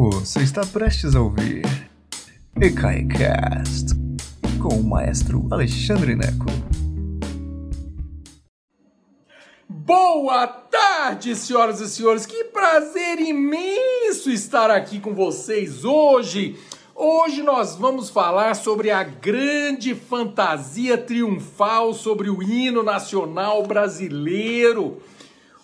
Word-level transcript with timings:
Você 0.00 0.42
está 0.44 0.64
prestes 0.64 1.16
a 1.16 1.20
ouvir 1.20 1.64
EKAICAST 2.54 3.96
com 4.62 4.76
o 4.76 4.84
maestro 4.84 5.48
Alexandre 5.50 6.14
Neco. 6.14 6.46
Boa 9.68 10.46
tarde, 10.46 11.34
senhoras 11.34 11.80
e 11.80 11.88
senhores. 11.88 12.26
Que 12.26 12.44
prazer 12.44 13.18
imenso 13.18 14.30
estar 14.30 14.70
aqui 14.70 15.00
com 15.00 15.12
vocês 15.12 15.84
hoje. 15.84 16.56
Hoje 16.94 17.42
nós 17.42 17.74
vamos 17.74 18.08
falar 18.08 18.54
sobre 18.54 18.92
a 18.92 19.02
grande 19.02 19.96
fantasia 19.96 20.96
triunfal 20.96 21.92
sobre 21.92 22.30
o 22.30 22.40
hino 22.40 22.84
nacional 22.84 23.66
brasileiro. 23.66 25.02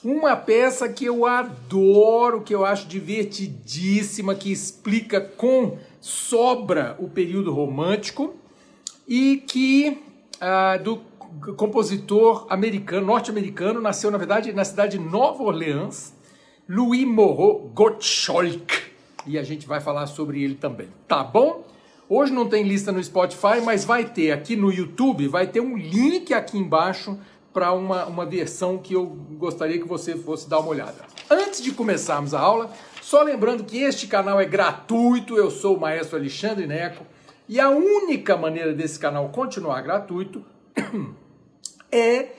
Uma 0.04 0.36
peça 0.36 0.86
que 0.86 1.06
eu 1.06 1.24
adoro, 1.24 2.42
que 2.42 2.54
eu 2.54 2.62
acho 2.62 2.86
divertidíssima, 2.86 4.34
que 4.34 4.52
explica 4.52 5.18
com 5.18 5.78
sobra 5.98 6.94
o 6.98 7.08
período 7.08 7.50
romântico 7.50 8.34
e 9.08 9.38
que 9.38 10.02
ah, 10.38 10.76
do 10.76 10.98
compositor 11.56 12.46
americano, 12.50 13.06
norte-americano, 13.06 13.80
nasceu 13.80 14.10
na 14.10 14.18
verdade 14.18 14.52
na 14.52 14.62
cidade 14.62 14.98
de 14.98 15.04
Nova 15.04 15.42
Orleans, 15.42 16.12
Louis 16.68 17.06
Moreau 17.06 17.70
Gottschalk. 17.74 18.74
E 19.26 19.38
a 19.38 19.42
gente 19.42 19.66
vai 19.66 19.80
falar 19.80 20.06
sobre 20.06 20.42
ele 20.42 20.54
também, 20.54 20.88
tá 21.08 21.24
bom? 21.24 21.64
Hoje 22.06 22.30
não 22.30 22.46
tem 22.46 22.62
lista 22.62 22.92
no 22.92 23.02
Spotify, 23.02 23.62
mas 23.64 23.86
vai 23.86 24.04
ter 24.04 24.32
aqui 24.32 24.54
no 24.54 24.70
YouTube, 24.70 25.26
vai 25.28 25.46
ter 25.46 25.60
um 25.60 25.74
link 25.74 26.34
aqui 26.34 26.58
embaixo 26.58 27.18
para 27.54 27.72
uma, 27.72 28.04
uma 28.06 28.26
versão 28.26 28.76
que 28.76 28.94
eu 28.94 29.06
gostaria 29.06 29.78
que 29.78 29.86
você 29.86 30.16
fosse 30.16 30.50
dar 30.50 30.58
uma 30.58 30.70
olhada. 30.70 30.96
Antes 31.30 31.62
de 31.62 31.70
começarmos 31.70 32.34
a 32.34 32.40
aula, 32.40 32.70
só 33.00 33.22
lembrando 33.22 33.62
que 33.62 33.78
este 33.78 34.08
canal 34.08 34.40
é 34.40 34.44
gratuito, 34.44 35.36
eu 35.36 35.52
sou 35.52 35.76
o 35.76 35.80
maestro 35.80 36.18
Alexandre 36.18 36.66
Neco, 36.66 37.06
e 37.48 37.60
a 37.60 37.70
única 37.70 38.36
maneira 38.36 38.74
desse 38.74 38.98
canal 38.98 39.28
continuar 39.28 39.80
gratuito 39.82 40.44
é 41.92 42.30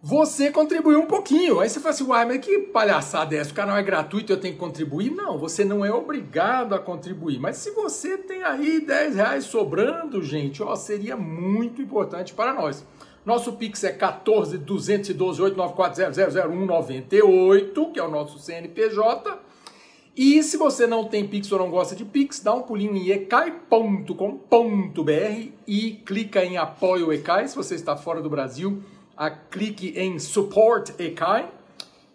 você 0.00 0.52
contribuir 0.52 0.96
um 0.96 1.06
pouquinho. 1.06 1.58
Aí 1.58 1.68
você 1.68 1.80
fala 1.80 1.94
assim, 1.94 2.04
uai, 2.04 2.24
mas 2.24 2.38
que 2.38 2.58
palhaçada 2.58 3.34
é 3.34 3.38
essa? 3.38 3.50
O 3.50 3.54
canal 3.54 3.76
é 3.76 3.82
gratuito, 3.82 4.32
eu 4.32 4.36
tenho 4.40 4.54
que 4.54 4.60
contribuir? 4.60 5.10
Não, 5.10 5.36
você 5.36 5.64
não 5.64 5.84
é 5.84 5.92
obrigado 5.92 6.74
a 6.74 6.78
contribuir. 6.78 7.40
Mas 7.40 7.56
se 7.56 7.72
você 7.72 8.16
tem 8.16 8.44
aí 8.44 8.80
10 8.80 9.16
reais 9.16 9.44
sobrando, 9.44 10.22
gente, 10.22 10.62
ó, 10.62 10.76
seria 10.76 11.16
muito 11.16 11.82
importante 11.82 12.34
para 12.34 12.52
nós. 12.52 12.84
Nosso 13.24 13.52
Pix 13.52 13.84
é 13.84 13.92
14 13.92 14.58
212 14.58 15.42
894 15.42 16.02
que 17.92 18.00
é 18.00 18.02
o 18.02 18.10
nosso 18.10 18.38
CNPJ. 18.38 19.38
E 20.14 20.42
se 20.42 20.58
você 20.58 20.86
não 20.86 21.06
tem 21.06 21.26
Pix 21.26 21.50
ou 21.52 21.58
não 21.58 21.70
gosta 21.70 21.96
de 21.96 22.04
Pix, 22.04 22.40
dá 22.40 22.52
um 22.52 22.62
pulinho 22.62 22.96
em 22.96 23.10
ecai.com.br 23.10 24.12
e 25.66 25.92
clica 26.04 26.44
em 26.44 26.58
Apoio 26.58 27.12
Ecai. 27.12 27.48
Se 27.48 27.56
você 27.56 27.74
está 27.74 27.96
fora 27.96 28.20
do 28.20 28.28
Brasil, 28.28 28.82
a 29.16 29.30
clique 29.30 29.94
em 29.96 30.18
Support 30.18 30.90
Ecai. 30.98 31.48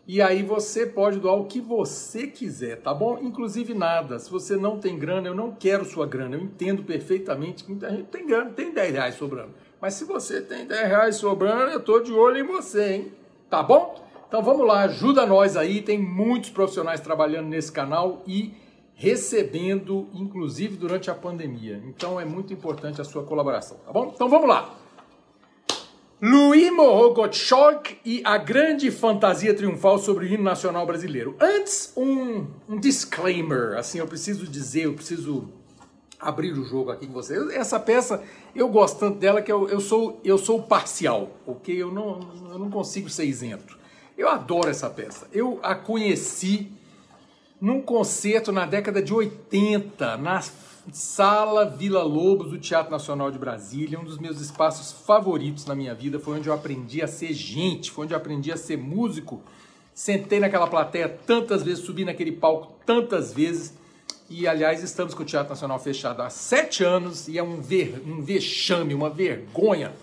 E 0.06 0.22
aí 0.22 0.44
você 0.44 0.86
pode 0.86 1.20
doar 1.20 1.36
o 1.36 1.46
que 1.46 1.60
você 1.60 2.28
quiser, 2.28 2.78
tá 2.78 2.94
bom? 2.94 3.20
Inclusive 3.22 3.74
nada. 3.74 4.20
Se 4.20 4.30
você 4.30 4.56
não 4.56 4.80
tem 4.80 4.98
grana, 4.98 5.28
eu 5.28 5.36
não 5.36 5.52
quero 5.52 5.84
sua 5.84 6.06
grana. 6.06 6.36
Eu 6.36 6.42
entendo 6.42 6.84
perfeitamente 6.84 7.64
que 7.64 7.72
muita 7.72 7.90
gente 7.90 8.06
tem 8.06 8.28
grana, 8.28 8.52
tem 8.52 8.72
10 8.72 8.94
reais 8.94 9.16
sobrando. 9.16 9.54
Mas 9.82 9.94
se 9.94 10.06
você 10.06 10.42
tem 10.42 10.66
10 10.66 10.88
reais 10.88 11.16
sobrando, 11.18 11.72
eu 11.72 11.80
tô 11.80 12.00
de 12.00 12.12
olho 12.12 12.40
em 12.40 12.48
você, 12.48 12.94
hein? 12.94 13.12
Tá 13.50 13.62
bom? 13.62 14.04
Então 14.28 14.42
vamos 14.44 14.66
lá, 14.66 14.82
ajuda 14.82 15.26
nós 15.26 15.56
aí. 15.56 15.82
Tem 15.82 15.98
muitos 15.98 16.50
profissionais 16.50 17.00
trabalhando 17.00 17.48
nesse 17.48 17.72
canal 17.72 18.24
e 18.28 18.54
recebendo, 18.94 20.10
inclusive 20.14 20.76
durante 20.76 21.12
a 21.12 21.16
pandemia. 21.16 21.82
Então 21.86 22.20
é 22.20 22.26
muito 22.26 22.52
importante 22.52 23.00
a 23.00 23.04
sua 23.04 23.24
colaboração, 23.24 23.78
tá 23.86 23.92
bom? 23.92 24.12
Então 24.14 24.28
vamos 24.28 24.50
lá. 24.50 24.76
Louis 26.20 26.72
Moreau 26.72 27.14
Gottschalk 27.14 28.00
e 28.04 28.24
a 28.26 28.40
grande 28.40 28.90
fantasia 28.90 29.54
triunfal 29.54 30.00
sobre 30.00 30.26
o 30.26 30.28
hino 30.28 30.44
nacional 30.44 30.84
brasileiro. 30.84 31.36
Antes, 31.40 31.94
um, 31.96 32.48
um 32.68 32.80
disclaimer, 32.80 33.78
assim, 33.78 34.00
eu 34.00 34.08
preciso 34.08 34.48
dizer, 34.48 34.86
eu 34.86 34.96
preciso 34.96 35.48
abrir 36.20 36.52
o 36.52 36.66
jogo 36.66 36.92
aqui 36.92 37.06
com 37.06 37.14
vocês. 37.14 37.50
Essa 37.52 37.80
peça, 37.80 38.24
eu 38.56 38.68
gosto 38.68 39.00
tanto 39.00 39.20
dela 39.20 39.42
que 39.42 39.52
eu, 39.52 39.70
eu, 39.70 39.80
sou, 39.80 40.20
eu 40.24 40.38
sou 40.38 40.64
parcial, 40.64 41.32
ok? 41.46 41.76
Eu 41.76 41.92
não, 41.92 42.20
eu 42.52 42.60
não 42.60 42.70
consigo 42.70 43.10
ser 43.10 43.26
isento. 43.26 43.78
Eu 44.18 44.28
adoro 44.28 44.70
essa 44.70 44.90
peça. 44.90 45.28
Eu 45.32 45.60
a 45.62 45.76
conheci 45.76 46.72
num 47.62 47.82
concerto 47.82 48.52
na 48.52 48.66
década 48.66 49.02
de 49.02 49.14
80, 49.14 50.18
na 50.18 50.42
Sala 50.92 51.66
Vila 51.66 52.04
Lobos 52.04 52.50
do 52.50 52.58
Teatro 52.58 52.92
Nacional 52.92 53.30
de 53.30 53.38
Brasília, 53.38 54.00
um 54.00 54.04
dos 54.04 54.18
meus 54.18 54.40
espaços 54.40 54.92
favoritos 55.06 55.66
na 55.66 55.76
minha 55.76 55.94
vida. 55.94 56.20
Foi 56.20 56.38
onde 56.38 56.48
eu 56.48 56.54
aprendi 56.54 57.02
a 57.02 57.08
ser 57.08 57.34
gente, 57.34 57.92
foi 57.92 58.06
onde 58.06 58.14
eu 58.14 58.18
aprendi 58.18 58.52
a 58.52 58.58
ser 58.58 58.78
músico. 58.78 59.42
Sentei 59.94 60.40
naquela 60.40 60.68
plateia 60.68 61.10
tantas 61.10 61.64
vezes, 61.64 61.84
subi 61.84 62.06
naquele 62.06 62.32
palco 62.32 62.74
tantas 62.86 63.34
vezes 63.34 63.74
e, 64.30 64.48
aliás, 64.48 64.84
estamos 64.84 65.14
com 65.14 65.24
o 65.24 65.26
Teatro 65.26 65.50
Nacional 65.50 65.80
fechado 65.80 66.22
há 66.22 66.30
sete 66.30 66.84
anos 66.84 67.28
e 67.28 67.38
é 67.38 67.44
um, 67.44 67.62
ver, 67.62 68.04
um 68.06 68.22
vexame, 68.22 68.94
uma 68.94 69.10
vergonha. 69.10 69.94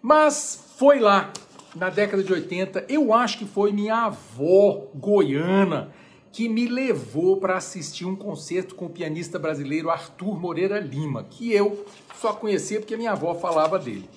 Mas 0.00 0.64
foi 0.76 0.98
lá, 0.98 1.32
na 1.76 1.88
década 1.88 2.22
de 2.22 2.32
80, 2.32 2.86
eu 2.88 3.14
acho 3.14 3.38
que 3.38 3.44
foi 3.44 3.72
minha 3.72 4.06
avó 4.06 4.88
goiana 4.94 5.92
que 6.32 6.48
me 6.48 6.66
levou 6.66 7.36
para 7.36 7.56
assistir 7.56 8.04
um 8.04 8.16
concerto 8.16 8.74
com 8.74 8.86
o 8.86 8.90
pianista 8.90 9.38
brasileiro 9.38 9.90
Arthur 9.90 10.40
Moreira 10.40 10.80
Lima, 10.80 11.24
que 11.24 11.52
eu 11.52 11.86
só 12.20 12.32
conhecia 12.32 12.80
porque 12.80 12.96
minha 12.96 13.12
avó 13.12 13.34
falava 13.34 13.78
dele. 13.78 14.08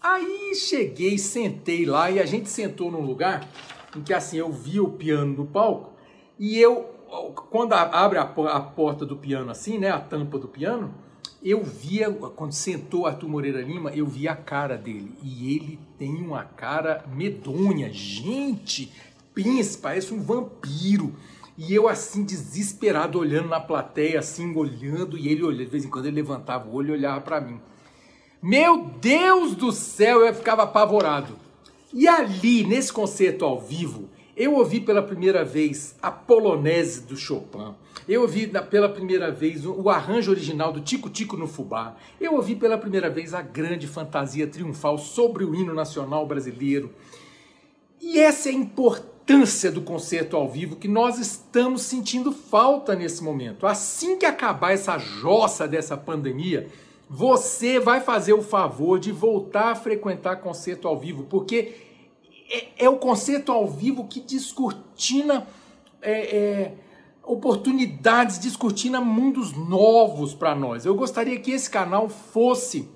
Aí 0.00 0.54
cheguei, 0.54 1.16
sentei 1.16 1.86
lá 1.86 2.10
e 2.10 2.20
a 2.20 2.26
gente 2.26 2.50
sentou 2.50 2.90
num 2.90 3.00
lugar 3.00 3.48
em 3.96 4.02
que 4.02 4.12
assim 4.12 4.36
eu 4.36 4.52
via 4.52 4.82
o 4.82 4.90
piano 4.90 5.32
no 5.32 5.46
palco 5.46 5.94
e 6.38 6.58
eu 6.58 6.93
quando 7.50 7.72
abre 7.72 8.18
a, 8.18 8.24
porta 8.24 9.06
do 9.06 9.16
piano 9.16 9.50
assim, 9.50 9.78
né, 9.78 9.90
a 9.90 10.00
tampa 10.00 10.38
do 10.38 10.48
piano, 10.48 10.92
eu 11.42 11.62
via, 11.62 12.10
quando 12.10 12.52
sentou 12.52 13.06
Arthur 13.06 13.28
Moreira 13.28 13.60
Lima, 13.60 13.90
eu 13.90 14.06
via 14.06 14.32
a 14.32 14.36
cara 14.36 14.78
dele. 14.78 15.12
E 15.22 15.54
ele 15.54 15.78
tem 15.98 16.14
uma 16.16 16.42
cara 16.42 17.04
medonha. 17.14 17.92
Gente, 17.92 18.90
pensa, 19.34 19.78
parece 19.80 20.14
um 20.14 20.22
vampiro. 20.22 21.14
E 21.56 21.74
eu 21.74 21.86
assim, 21.86 22.24
desesperado, 22.24 23.18
olhando 23.18 23.48
na 23.48 23.60
plateia, 23.60 24.18
assim, 24.18 24.56
olhando, 24.56 25.18
e 25.18 25.28
ele 25.28 25.42
olhando, 25.42 25.66
de 25.66 25.70
vez 25.70 25.84
em 25.84 25.90
quando 25.90 26.06
ele 26.06 26.16
levantava 26.16 26.68
o 26.68 26.74
olho 26.74 26.94
e 26.94 26.98
olhava 26.98 27.20
para 27.20 27.40
mim. 27.40 27.60
Meu 28.42 28.86
Deus 29.00 29.54
do 29.54 29.70
céu, 29.70 30.24
eu 30.24 30.34
ficava 30.34 30.62
apavorado. 30.62 31.36
E 31.92 32.08
ali, 32.08 32.64
nesse 32.64 32.92
concerto 32.92 33.44
ao 33.44 33.60
vivo, 33.60 34.08
eu 34.36 34.54
ouvi 34.54 34.80
pela 34.80 35.02
primeira 35.02 35.44
vez 35.44 35.94
a 36.02 36.10
Polonese 36.10 37.02
do 37.02 37.16
Chopin. 37.16 37.74
Eu 38.08 38.22
ouvi 38.22 38.46
pela 38.46 38.88
primeira 38.88 39.30
vez 39.30 39.64
o 39.64 39.88
arranjo 39.88 40.30
original 40.30 40.72
do 40.72 40.80
Tico 40.80 41.08
Tico 41.08 41.36
no 41.36 41.46
Fubá. 41.46 41.96
Eu 42.20 42.34
ouvi 42.34 42.56
pela 42.56 42.76
primeira 42.76 43.08
vez 43.08 43.32
a 43.32 43.40
grande 43.40 43.86
fantasia 43.86 44.46
triunfal 44.46 44.98
sobre 44.98 45.44
o 45.44 45.54
hino 45.54 45.72
nacional 45.72 46.26
brasileiro. 46.26 46.90
E 48.00 48.18
essa 48.18 48.48
é 48.48 48.52
a 48.52 48.56
importância 48.56 49.70
do 49.70 49.80
concerto 49.80 50.36
ao 50.36 50.48
vivo 50.48 50.76
que 50.76 50.88
nós 50.88 51.18
estamos 51.18 51.82
sentindo 51.82 52.32
falta 52.32 52.94
nesse 52.94 53.22
momento. 53.22 53.66
Assim 53.66 54.18
que 54.18 54.26
acabar 54.26 54.72
essa 54.72 54.98
jossa 54.98 55.66
dessa 55.66 55.96
pandemia, 55.96 56.68
você 57.08 57.78
vai 57.78 58.00
fazer 58.00 58.32
o 58.32 58.42
favor 58.42 58.98
de 58.98 59.12
voltar 59.12 59.70
a 59.70 59.74
frequentar 59.74 60.36
concerto 60.36 60.88
ao 60.88 60.98
vivo, 60.98 61.24
porque 61.24 61.83
é, 62.48 62.84
é 62.84 62.88
o 62.88 62.96
concerto 62.96 63.52
ao 63.52 63.66
vivo 63.66 64.06
que 64.06 64.20
descortina 64.20 65.46
é, 66.00 66.36
é, 66.36 66.74
oportunidades, 67.22 68.38
descortina 68.38 69.00
mundos 69.00 69.52
novos 69.52 70.34
para 70.34 70.54
nós. 70.54 70.84
Eu 70.84 70.94
gostaria 70.94 71.38
que 71.38 71.50
esse 71.50 71.70
canal 71.70 72.08
fosse 72.08 72.88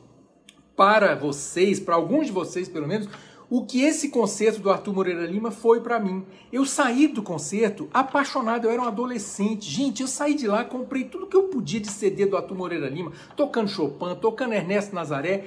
para 0.76 1.14
vocês, 1.14 1.80
para 1.80 1.94
alguns 1.94 2.26
de 2.26 2.32
vocês 2.32 2.68
pelo 2.68 2.86
menos, 2.86 3.08
o 3.50 3.64
que 3.64 3.82
esse 3.82 4.10
concerto 4.10 4.60
do 4.60 4.70
Arthur 4.70 4.92
Moreira 4.92 5.24
Lima 5.24 5.50
foi 5.50 5.80
para 5.80 5.98
mim. 5.98 6.24
Eu 6.52 6.66
saí 6.66 7.08
do 7.08 7.22
concerto 7.22 7.88
apaixonado, 7.94 8.66
eu 8.66 8.70
era 8.70 8.82
um 8.82 8.84
adolescente. 8.84 9.70
Gente, 9.70 10.02
eu 10.02 10.08
saí 10.08 10.34
de 10.34 10.46
lá, 10.46 10.64
comprei 10.64 11.04
tudo 11.04 11.26
que 11.26 11.36
eu 11.36 11.44
podia 11.44 11.80
de 11.80 11.90
CD 11.90 12.26
do 12.26 12.36
Arthur 12.36 12.54
Moreira 12.54 12.88
Lima, 12.90 13.10
tocando 13.34 13.68
Chopin, 13.68 14.14
tocando 14.20 14.52
Ernesto 14.52 14.94
Nazaré. 14.94 15.46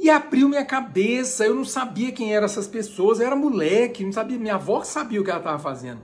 E 0.00 0.08
abriu 0.08 0.48
minha 0.48 0.64
cabeça, 0.64 1.44
eu 1.44 1.54
não 1.54 1.64
sabia 1.64 2.10
quem 2.10 2.34
eram 2.34 2.46
essas 2.46 2.66
pessoas, 2.66 3.20
eu 3.20 3.26
era 3.26 3.36
moleque, 3.36 4.02
não 4.02 4.12
sabia, 4.12 4.38
minha 4.38 4.54
avó 4.54 4.82
sabia 4.82 5.20
o 5.20 5.24
que 5.24 5.30
ela 5.30 5.40
estava 5.40 5.58
fazendo. 5.58 6.00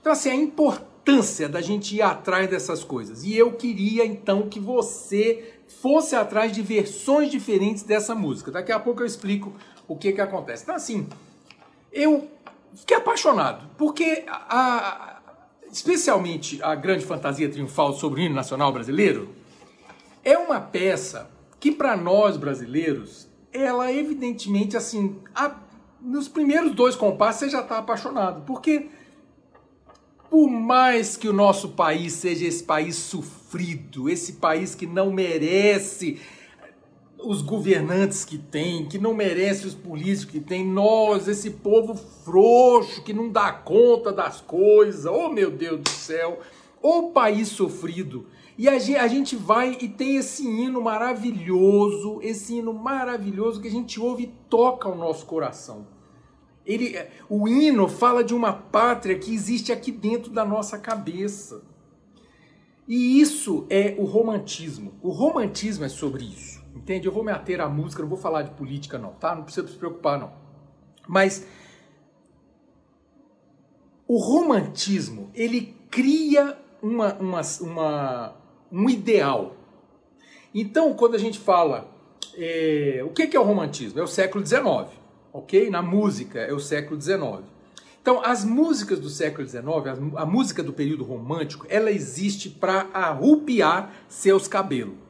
Então, 0.00 0.12
assim, 0.12 0.30
a 0.30 0.34
importância 0.34 1.46
da 1.46 1.60
gente 1.60 1.94
ir 1.94 2.00
atrás 2.00 2.48
dessas 2.48 2.82
coisas. 2.82 3.22
E 3.22 3.36
eu 3.36 3.52
queria, 3.52 4.04
então, 4.06 4.48
que 4.48 4.58
você 4.58 5.56
fosse 5.68 6.16
atrás 6.16 6.52
de 6.52 6.62
versões 6.62 7.30
diferentes 7.30 7.82
dessa 7.82 8.14
música. 8.14 8.50
Daqui 8.50 8.72
a 8.72 8.80
pouco 8.80 9.02
eu 9.02 9.06
explico 9.06 9.52
o 9.86 9.94
que 9.94 10.12
que 10.12 10.22
acontece. 10.22 10.62
Então, 10.62 10.74
assim, 10.74 11.06
eu 11.92 12.26
fiquei 12.74 12.96
apaixonado, 12.96 13.68
porque 13.76 14.24
a, 14.26 14.46
a 14.48 15.14
especialmente 15.70 16.62
a 16.62 16.74
grande 16.76 17.04
fantasia 17.04 17.48
triunfal 17.48 17.92
sobre 17.94 18.20
o 18.20 18.24
hino 18.24 18.34
nacional 18.34 18.72
brasileiro, 18.72 19.34
é 20.24 20.38
uma 20.38 20.60
peça 20.60 21.28
que 21.58 21.72
para 21.72 21.96
nós 21.96 22.36
brasileiros, 22.36 23.26
ela 23.54 23.90
evidentemente 23.92 24.76
assim, 24.76 25.16
a, 25.34 25.56
nos 26.00 26.28
primeiros 26.28 26.74
dois 26.74 26.96
compassos 26.96 27.40
você 27.40 27.48
já 27.50 27.60
está 27.60 27.78
apaixonado, 27.78 28.42
porque 28.44 28.88
por 30.28 30.50
mais 30.50 31.16
que 31.16 31.28
o 31.28 31.32
nosso 31.32 31.70
país 31.70 32.12
seja 32.14 32.44
esse 32.44 32.64
país 32.64 32.96
sofrido, 32.96 34.10
esse 34.10 34.34
país 34.34 34.74
que 34.74 34.84
não 34.84 35.12
merece 35.12 36.20
os 37.24 37.40
governantes 37.40 38.24
que 38.24 38.36
tem, 38.36 38.86
que 38.86 38.98
não 38.98 39.14
merece 39.14 39.66
os 39.66 39.74
políticos 39.74 40.32
que 40.32 40.40
tem, 40.40 40.66
nós, 40.66 41.28
esse 41.28 41.50
povo 41.50 41.94
frouxo 41.94 43.02
que 43.02 43.12
não 43.12 43.30
dá 43.30 43.52
conta 43.52 44.12
das 44.12 44.40
coisas, 44.40 45.06
oh 45.06 45.28
meu 45.30 45.50
Deus 45.50 45.80
do 45.80 45.88
céu, 45.88 46.40
o 46.82 47.10
país 47.10 47.48
sofrido. 47.48 48.26
E 48.56 48.68
a 48.68 48.78
gente, 48.78 49.34
vai 49.34 49.76
e 49.80 49.88
tem 49.88 50.16
esse 50.16 50.46
hino 50.46 50.80
maravilhoso, 50.80 52.20
esse 52.22 52.56
hino 52.56 52.72
maravilhoso 52.72 53.60
que 53.60 53.66
a 53.66 53.70
gente 53.70 54.00
ouve 54.00 54.24
e 54.24 54.34
toca 54.48 54.88
o 54.88 54.94
nosso 54.94 55.26
coração. 55.26 55.88
Ele, 56.64 56.96
o 57.28 57.48
hino 57.48 57.88
fala 57.88 58.22
de 58.22 58.32
uma 58.32 58.52
pátria 58.52 59.18
que 59.18 59.34
existe 59.34 59.72
aqui 59.72 59.90
dentro 59.90 60.30
da 60.30 60.44
nossa 60.44 60.78
cabeça. 60.78 61.62
E 62.86 63.20
isso 63.20 63.66
é 63.68 63.96
o 63.98 64.04
romantismo. 64.04 64.94
O 65.02 65.10
romantismo 65.10 65.84
é 65.84 65.88
sobre 65.88 66.24
isso. 66.24 66.62
Entende? 66.74 67.06
Eu 67.06 67.12
vou 67.12 67.24
me 67.24 67.32
ater 67.32 67.60
à 67.60 67.68
música, 67.68 68.02
não 68.02 68.08
vou 68.08 68.18
falar 68.18 68.42
de 68.42 68.50
política 68.52 68.98
não, 68.98 69.12
tá? 69.12 69.34
Não 69.34 69.42
precisa 69.42 69.66
se 69.66 69.76
preocupar 69.76 70.18
não. 70.18 70.32
Mas 71.08 71.46
o 74.06 74.18
romantismo, 74.18 75.30
ele 75.34 75.76
cria 75.90 76.58
uma, 76.82 77.14
uma, 77.14 77.40
uma, 77.60 78.36
um 78.74 78.90
ideal. 78.90 79.54
Então, 80.54 80.92
quando 80.94 81.14
a 81.14 81.18
gente 81.18 81.38
fala, 81.38 81.88
é, 82.36 83.02
o 83.04 83.10
que 83.10 83.36
é 83.36 83.40
o 83.40 83.44
romantismo? 83.44 84.00
É 84.00 84.02
o 84.02 84.06
século 84.06 84.44
XIX, 84.44 84.90
ok? 85.32 85.70
Na 85.70 85.82
música 85.82 86.40
é 86.40 86.52
o 86.52 86.60
século 86.60 87.00
XIX. 87.00 87.42
Então, 88.02 88.20
as 88.22 88.44
músicas 88.44 88.98
do 88.98 89.08
século 89.08 89.48
XIX, 89.48 89.64
a 90.16 90.26
música 90.26 90.62
do 90.62 90.72
período 90.72 91.04
romântico, 91.04 91.66
ela 91.70 91.90
existe 91.90 92.50
para 92.50 92.88
arrupiar 92.92 93.92
seus 94.08 94.46
cabelos. 94.46 95.04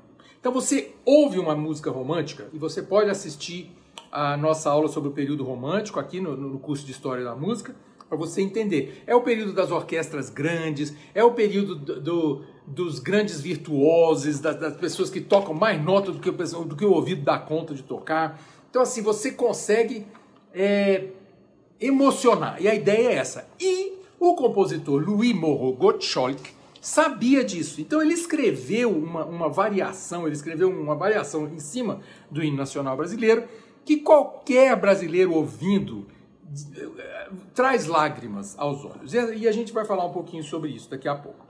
Então 0.44 0.52
você 0.52 0.92
ouve 1.06 1.38
uma 1.38 1.56
música 1.56 1.90
romântica 1.90 2.50
e 2.52 2.58
você 2.58 2.82
pode 2.82 3.08
assistir 3.08 3.74
a 4.12 4.36
nossa 4.36 4.68
aula 4.68 4.88
sobre 4.88 5.08
o 5.08 5.12
período 5.12 5.42
romântico 5.42 5.98
aqui 5.98 6.20
no, 6.20 6.36
no 6.36 6.58
curso 6.58 6.84
de 6.84 6.92
História 6.92 7.24
da 7.24 7.34
Música 7.34 7.74
para 8.16 8.26
você 8.26 8.40
entender. 8.40 9.02
É 9.06 9.14
o 9.14 9.20
período 9.20 9.52
das 9.52 9.70
orquestras 9.70 10.30
grandes, 10.30 10.94
é 11.14 11.22
o 11.22 11.32
período 11.32 11.74
do, 11.74 12.00
do, 12.00 12.42
dos 12.66 12.98
grandes 12.98 13.40
virtuosos, 13.40 14.40
das, 14.40 14.58
das, 14.58 14.76
pessoas 14.76 15.10
que 15.10 15.20
tocam 15.20 15.52
mais 15.52 15.82
nota 15.82 16.12
do 16.12 16.20
que, 16.20 16.30
o, 16.30 16.64
do 16.64 16.76
que 16.76 16.84
o 16.84 16.92
ouvido 16.92 17.22
dá 17.22 17.38
conta 17.38 17.74
de 17.74 17.82
tocar. 17.82 18.40
Então 18.70 18.82
assim, 18.82 19.02
você 19.02 19.32
consegue 19.32 20.06
é, 20.54 21.08
emocionar. 21.80 22.60
E 22.60 22.68
a 22.68 22.74
ideia 22.74 23.08
é 23.08 23.14
essa. 23.14 23.48
E 23.60 23.94
o 24.18 24.34
compositor 24.34 25.02
Louis 25.04 25.34
Moreau 25.34 25.72
Gottschalk 25.72 26.40
sabia 26.80 27.42
disso. 27.42 27.80
Então 27.80 28.00
ele 28.00 28.14
escreveu 28.14 28.90
uma, 28.90 29.24
uma 29.24 29.48
variação, 29.48 30.26
ele 30.26 30.36
escreveu 30.36 30.70
uma 30.70 30.94
variação 30.94 31.46
em 31.48 31.58
cima 31.58 32.00
do 32.30 32.42
hino 32.42 32.56
nacional 32.56 32.96
brasileiro, 32.96 33.44
que 33.84 33.98
qualquer 33.98 34.76
brasileiro 34.76 35.34
ouvindo 35.34 36.06
traz 37.54 37.86
lágrimas 37.86 38.54
aos 38.58 38.84
olhos. 38.84 39.12
E 39.12 39.48
a 39.48 39.52
gente 39.52 39.72
vai 39.72 39.84
falar 39.84 40.04
um 40.04 40.12
pouquinho 40.12 40.42
sobre 40.42 40.70
isso 40.70 40.90
daqui 40.90 41.08
a 41.08 41.14
pouco. 41.14 41.46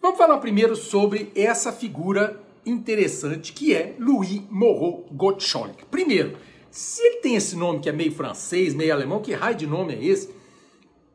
Vamos 0.00 0.18
falar 0.18 0.38
primeiro 0.38 0.74
sobre 0.74 1.30
essa 1.34 1.72
figura 1.72 2.40
interessante 2.66 3.52
que 3.52 3.74
é 3.74 3.94
Louis 3.98 4.42
Moreau 4.50 5.06
Gottschalk. 5.12 5.84
Primeiro, 5.86 6.36
se 6.70 7.02
ele 7.02 7.16
tem 7.16 7.36
esse 7.36 7.54
nome 7.54 7.80
que 7.80 7.88
é 7.88 7.92
meio 7.92 8.12
francês, 8.12 8.74
meio 8.74 8.92
alemão, 8.92 9.20
que 9.20 9.32
raio 9.32 9.56
de 9.56 9.66
nome 9.66 9.94
é 9.94 10.04
esse? 10.04 10.34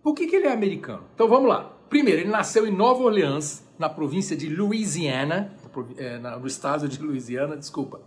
Por 0.04 0.14
que, 0.14 0.28
que 0.28 0.36
ele 0.36 0.48
é 0.48 0.52
americano? 0.52 1.04
Então 1.14 1.28
vamos 1.28 1.50
lá. 1.50 1.74
Primeiro, 1.90 2.22
ele 2.22 2.30
nasceu 2.30 2.68
em 2.68 2.72
Nova 2.72 3.04
Orleans, 3.04 3.64
na 3.80 3.90
província 3.90 4.36
de 4.36 4.50
Louisiana, 4.50 5.54
é, 5.98 6.18
no 6.18 6.48
estado 6.48 6.88
de 6.88 7.02
Louisiana, 7.02 7.58
desculpa. 7.58 8.02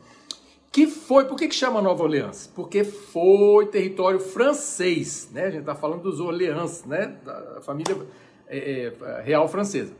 Que 0.72 0.86
foi, 0.86 1.24
por 1.24 1.36
que, 1.36 1.48
que 1.48 1.54
chama 1.54 1.82
Nova 1.82 2.04
Orleans? 2.04 2.46
Porque 2.54 2.84
foi 2.84 3.66
território 3.66 4.20
francês, 4.20 5.28
né? 5.32 5.46
A 5.46 5.50
gente 5.50 5.60
está 5.60 5.74
falando 5.74 6.02
dos 6.02 6.20
Orleans, 6.20 6.84
né? 6.84 7.16
Da 7.24 7.60
família 7.60 7.96
é, 8.46 8.92
é, 9.00 9.22
real 9.22 9.48
francesa. 9.48 9.92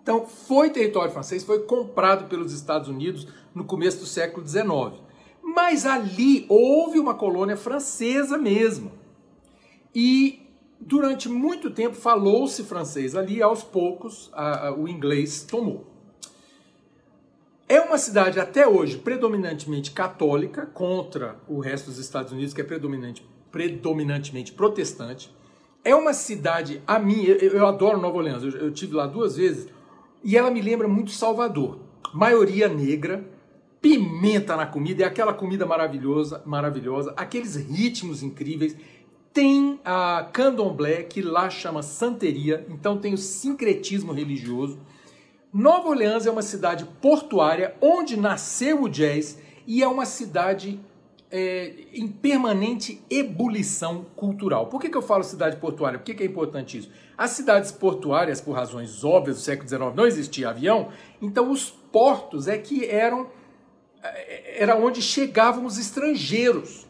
Então, 0.00 0.24
foi 0.24 0.70
território 0.70 1.12
francês, 1.12 1.42
foi 1.42 1.64
comprado 1.64 2.28
pelos 2.28 2.52
Estados 2.52 2.88
Unidos 2.88 3.26
no 3.54 3.64
começo 3.64 3.98
do 3.98 4.06
século 4.06 4.46
XIX. 4.46 5.02
Mas 5.42 5.84
ali 5.84 6.46
houve 6.48 7.00
uma 7.00 7.14
colônia 7.14 7.56
francesa 7.56 8.38
mesmo. 8.38 8.92
E 9.94 10.48
durante 10.80 11.28
muito 11.28 11.70
tempo 11.70 11.96
falou-se 11.96 12.62
francês 12.62 13.16
ali, 13.16 13.42
aos 13.42 13.64
poucos 13.64 14.30
a, 14.32 14.68
a, 14.68 14.74
o 14.74 14.86
inglês 14.86 15.42
tomou. 15.42 15.97
Uma 17.88 17.96
cidade 17.96 18.38
até 18.38 18.68
hoje 18.68 18.98
predominantemente 18.98 19.92
católica, 19.92 20.66
contra 20.66 21.40
o 21.48 21.58
resto 21.58 21.86
dos 21.86 21.98
Estados 21.98 22.30
Unidos, 22.30 22.52
que 22.52 22.60
é 22.60 22.64
predominante, 22.64 23.26
predominantemente 23.50 24.52
protestante. 24.52 25.34
É 25.82 25.94
uma 25.94 26.12
cidade, 26.12 26.82
a 26.86 26.98
mim, 26.98 27.24
eu, 27.24 27.36
eu 27.36 27.66
adoro 27.66 27.98
Nova 27.98 28.18
Orleans, 28.18 28.42
eu, 28.42 28.50
eu 28.50 28.70
tive 28.70 28.94
lá 28.94 29.06
duas 29.06 29.36
vezes, 29.36 29.68
e 30.22 30.36
ela 30.36 30.50
me 30.50 30.60
lembra 30.60 30.86
muito 30.86 31.12
Salvador. 31.12 31.78
Maioria 32.12 32.68
negra, 32.68 33.24
pimenta 33.80 34.54
na 34.54 34.66
comida, 34.66 35.04
é 35.04 35.06
aquela 35.06 35.32
comida 35.32 35.64
maravilhosa, 35.64 36.42
maravilhosa, 36.44 37.14
aqueles 37.16 37.56
ritmos 37.56 38.22
incríveis 38.22 38.76
tem 39.32 39.80
a 39.82 40.28
candomblé, 40.30 41.04
que 41.04 41.22
lá 41.22 41.48
chama 41.48 41.82
santeria, 41.82 42.66
então 42.68 42.98
tem 42.98 43.14
o 43.14 43.18
sincretismo 43.18 44.12
religioso. 44.12 44.78
Nova 45.52 45.88
Orleans 45.88 46.26
é 46.26 46.30
uma 46.30 46.42
cidade 46.42 46.84
portuária 47.00 47.74
onde 47.80 48.18
nasceu 48.18 48.82
o 48.82 48.88
jazz 48.88 49.38
e 49.66 49.82
é 49.82 49.88
uma 49.88 50.04
cidade 50.04 50.78
é, 51.30 51.72
em 51.92 52.06
permanente 52.06 53.02
ebulição 53.10 54.06
cultural. 54.14 54.66
Por 54.66 54.80
que, 54.80 54.88
que 54.88 54.96
eu 54.96 55.02
falo 55.02 55.24
cidade 55.24 55.56
portuária? 55.56 55.98
Por 55.98 56.04
que, 56.04 56.14
que 56.14 56.22
é 56.22 56.26
importante 56.26 56.78
isso? 56.78 56.90
As 57.16 57.30
cidades 57.30 57.72
portuárias, 57.72 58.40
por 58.40 58.52
razões 58.52 59.02
óbvias 59.04 59.36
do 59.36 59.42
século 59.42 59.68
XIX, 59.68 59.94
não 59.94 60.06
existia 60.06 60.50
avião, 60.50 60.88
então 61.20 61.50
os 61.50 61.70
portos 61.70 62.46
é 62.46 62.58
que 62.58 62.86
eram 62.86 63.28
é, 64.02 64.62
era 64.62 64.76
onde 64.76 65.00
chegavam 65.00 65.64
os 65.64 65.78
estrangeiros. 65.78 66.86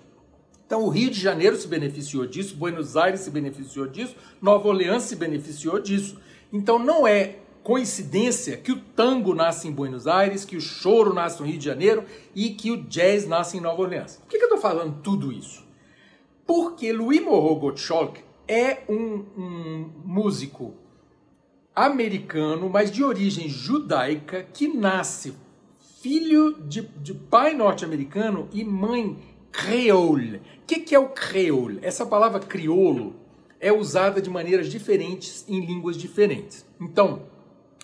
Então 0.66 0.82
o 0.82 0.88
Rio 0.88 1.10
de 1.10 1.18
Janeiro 1.18 1.56
se 1.56 1.66
beneficiou 1.66 2.26
disso, 2.26 2.56
Buenos 2.56 2.96
Aires 2.96 3.20
se 3.20 3.30
beneficiou 3.30 3.86
disso, 3.86 4.14
Nova 4.42 4.68
Orleans 4.68 5.04
se 5.04 5.16
beneficiou 5.16 5.80
disso. 5.80 6.20
Então 6.52 6.78
não 6.78 7.06
é 7.06 7.36
coincidência 7.62 8.56
que 8.56 8.72
o 8.72 8.80
tango 8.80 9.34
nasce 9.34 9.68
em 9.68 9.72
Buenos 9.72 10.06
Aires, 10.06 10.44
que 10.44 10.56
o 10.56 10.60
choro 10.60 11.12
nasce 11.12 11.40
no 11.40 11.46
Rio 11.46 11.58
de 11.58 11.64
Janeiro 11.64 12.04
e 12.34 12.50
que 12.50 12.70
o 12.70 12.82
jazz 12.84 13.26
nasce 13.26 13.56
em 13.56 13.60
Nova 13.60 13.82
Orleans. 13.82 14.16
Por 14.16 14.28
que, 14.28 14.38
que 14.38 14.44
eu 14.44 14.48
estou 14.48 14.60
falando 14.60 15.02
tudo 15.02 15.32
isso? 15.32 15.66
Porque 16.46 16.92
Louis 16.92 17.22
Moreau 17.22 17.56
Gottschalk 17.56 18.20
é 18.46 18.78
um, 18.88 19.24
um 19.36 19.90
músico 20.04 20.74
americano, 21.74 22.68
mas 22.68 22.90
de 22.90 23.04
origem 23.04 23.48
judaica, 23.48 24.42
que 24.52 24.66
nasce 24.66 25.34
filho 26.00 26.54
de, 26.62 26.82
de 26.82 27.12
pai 27.12 27.54
norte-americano 27.54 28.48
e 28.52 28.64
mãe 28.64 29.16
creole. 29.52 30.36
O 30.36 30.40
que, 30.66 30.80
que 30.80 30.94
é 30.94 30.98
o 30.98 31.08
creole? 31.08 31.78
Essa 31.82 32.06
palavra 32.06 32.40
crioulo 32.40 33.14
é 33.60 33.72
usada 33.72 34.20
de 34.20 34.30
maneiras 34.30 34.68
diferentes 34.68 35.44
em 35.48 35.64
línguas 35.64 35.96
diferentes. 35.96 36.64
Então, 36.80 37.22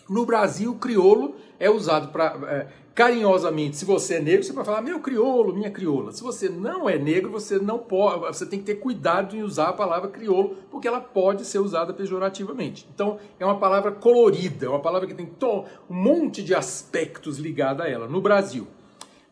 no 0.09 0.27
Brasil, 0.27 0.75
crioulo 0.75 1.35
é 1.59 1.71
usado 1.71 2.09
para 2.09 2.37
é, 2.47 2.67
carinhosamente. 2.95 3.77
Se 3.77 3.85
você 3.85 4.15
é 4.15 4.21
negro, 4.21 4.45
você 4.45 4.53
pode 4.53 4.67
falar 4.67 4.83
meu 4.83 5.01
crioulo, 5.01 5.55
minha 5.55 5.71
crioula. 5.71 6.13
Se 6.13 6.23
você 6.23 6.49
não 6.49 6.89
é 6.89 6.99
negro, 6.99 7.31
você 7.31 7.59
não 7.59 7.79
pode. 7.79 8.21
Você 8.21 8.47
tem 8.47 8.59
que 8.59 8.65
ter 8.65 8.77
cuidado 8.77 9.37
em 9.37 9.43
usar 9.43 9.69
a 9.69 9.73
palavra 9.73 10.09
crioulo, 10.09 10.57
porque 10.71 10.87
ela 10.87 11.01
pode 11.01 11.45
ser 11.45 11.59
usada 11.59 11.93
pejorativamente. 11.93 12.87
Então, 12.95 13.19
é 13.39 13.45
uma 13.45 13.59
palavra 13.59 13.91
colorida, 13.93 14.67
é 14.67 14.69
uma 14.69 14.81
palavra 14.81 15.09
que 15.09 15.15
tem 15.15 15.31
um 15.43 15.95
monte 15.95 16.43
de 16.43 16.55
aspectos 16.55 17.39
ligados 17.39 17.85
a 17.85 17.89
ela. 17.89 18.07
No 18.07 18.21
Brasil, 18.21 18.67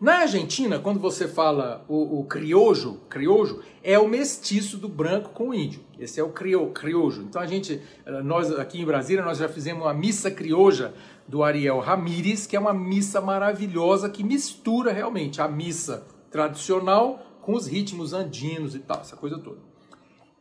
na 0.03 0.23
Argentina, 0.23 0.81
quando 0.81 0.99
você 0.99 1.29
fala 1.29 1.85
o, 1.89 2.19
o 2.19 2.25
criojo, 2.25 3.03
criojo 3.09 3.63
é 3.85 3.97
o 3.97 4.09
mestiço 4.09 4.77
do 4.77 4.89
branco 4.89 5.31
com 5.31 5.51
o 5.51 5.55
índio. 5.55 5.81
Esse 5.97 6.19
é 6.19 6.25
o 6.25 6.31
crio, 6.31 6.67
criojo. 6.71 7.23
Então 7.23 7.41
a 7.41 7.47
gente, 7.47 7.81
eh, 8.05 8.21
nós 8.21 8.51
aqui 8.51 8.81
em 8.81 8.85
Brasília, 8.85 9.25
nós 9.25 9.39
já 9.39 9.49
fizemos 9.49 9.85
uma 9.85 9.95
missa 9.95 10.29
crioja 10.29 10.93
do 11.29 11.45
Ariel 11.45 11.79
Ramírez, 11.79 12.49
que 12.49 12.57
é 12.57 12.59
uma 12.59 12.75
missa 12.75 13.21
maravilhosa 13.21 14.11
que 14.11 14.25
mistura 14.25 14.93
realmente 14.93 15.41
a 15.41 15.47
missa 15.47 16.05
tradicional 16.33 17.25
com 17.41 17.55
os 17.55 17.69
ritmos 17.69 18.13
andinos 18.13 18.75
e 18.75 18.81
tal, 18.81 19.03
essa 19.03 19.15
coisa 19.17 19.39
toda. 19.39 19.59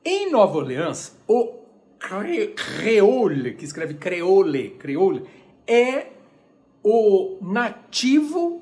Em 0.04 0.32
Nova 0.32 0.58
Orleans, 0.58 1.16
o 1.28 1.60
creole, 2.00 3.54
que 3.54 3.66
escreve 3.66 3.94
creole, 3.94 4.72
creole, 4.72 5.24
é 5.68 6.08
o 6.84 7.38
nativo 7.44 8.61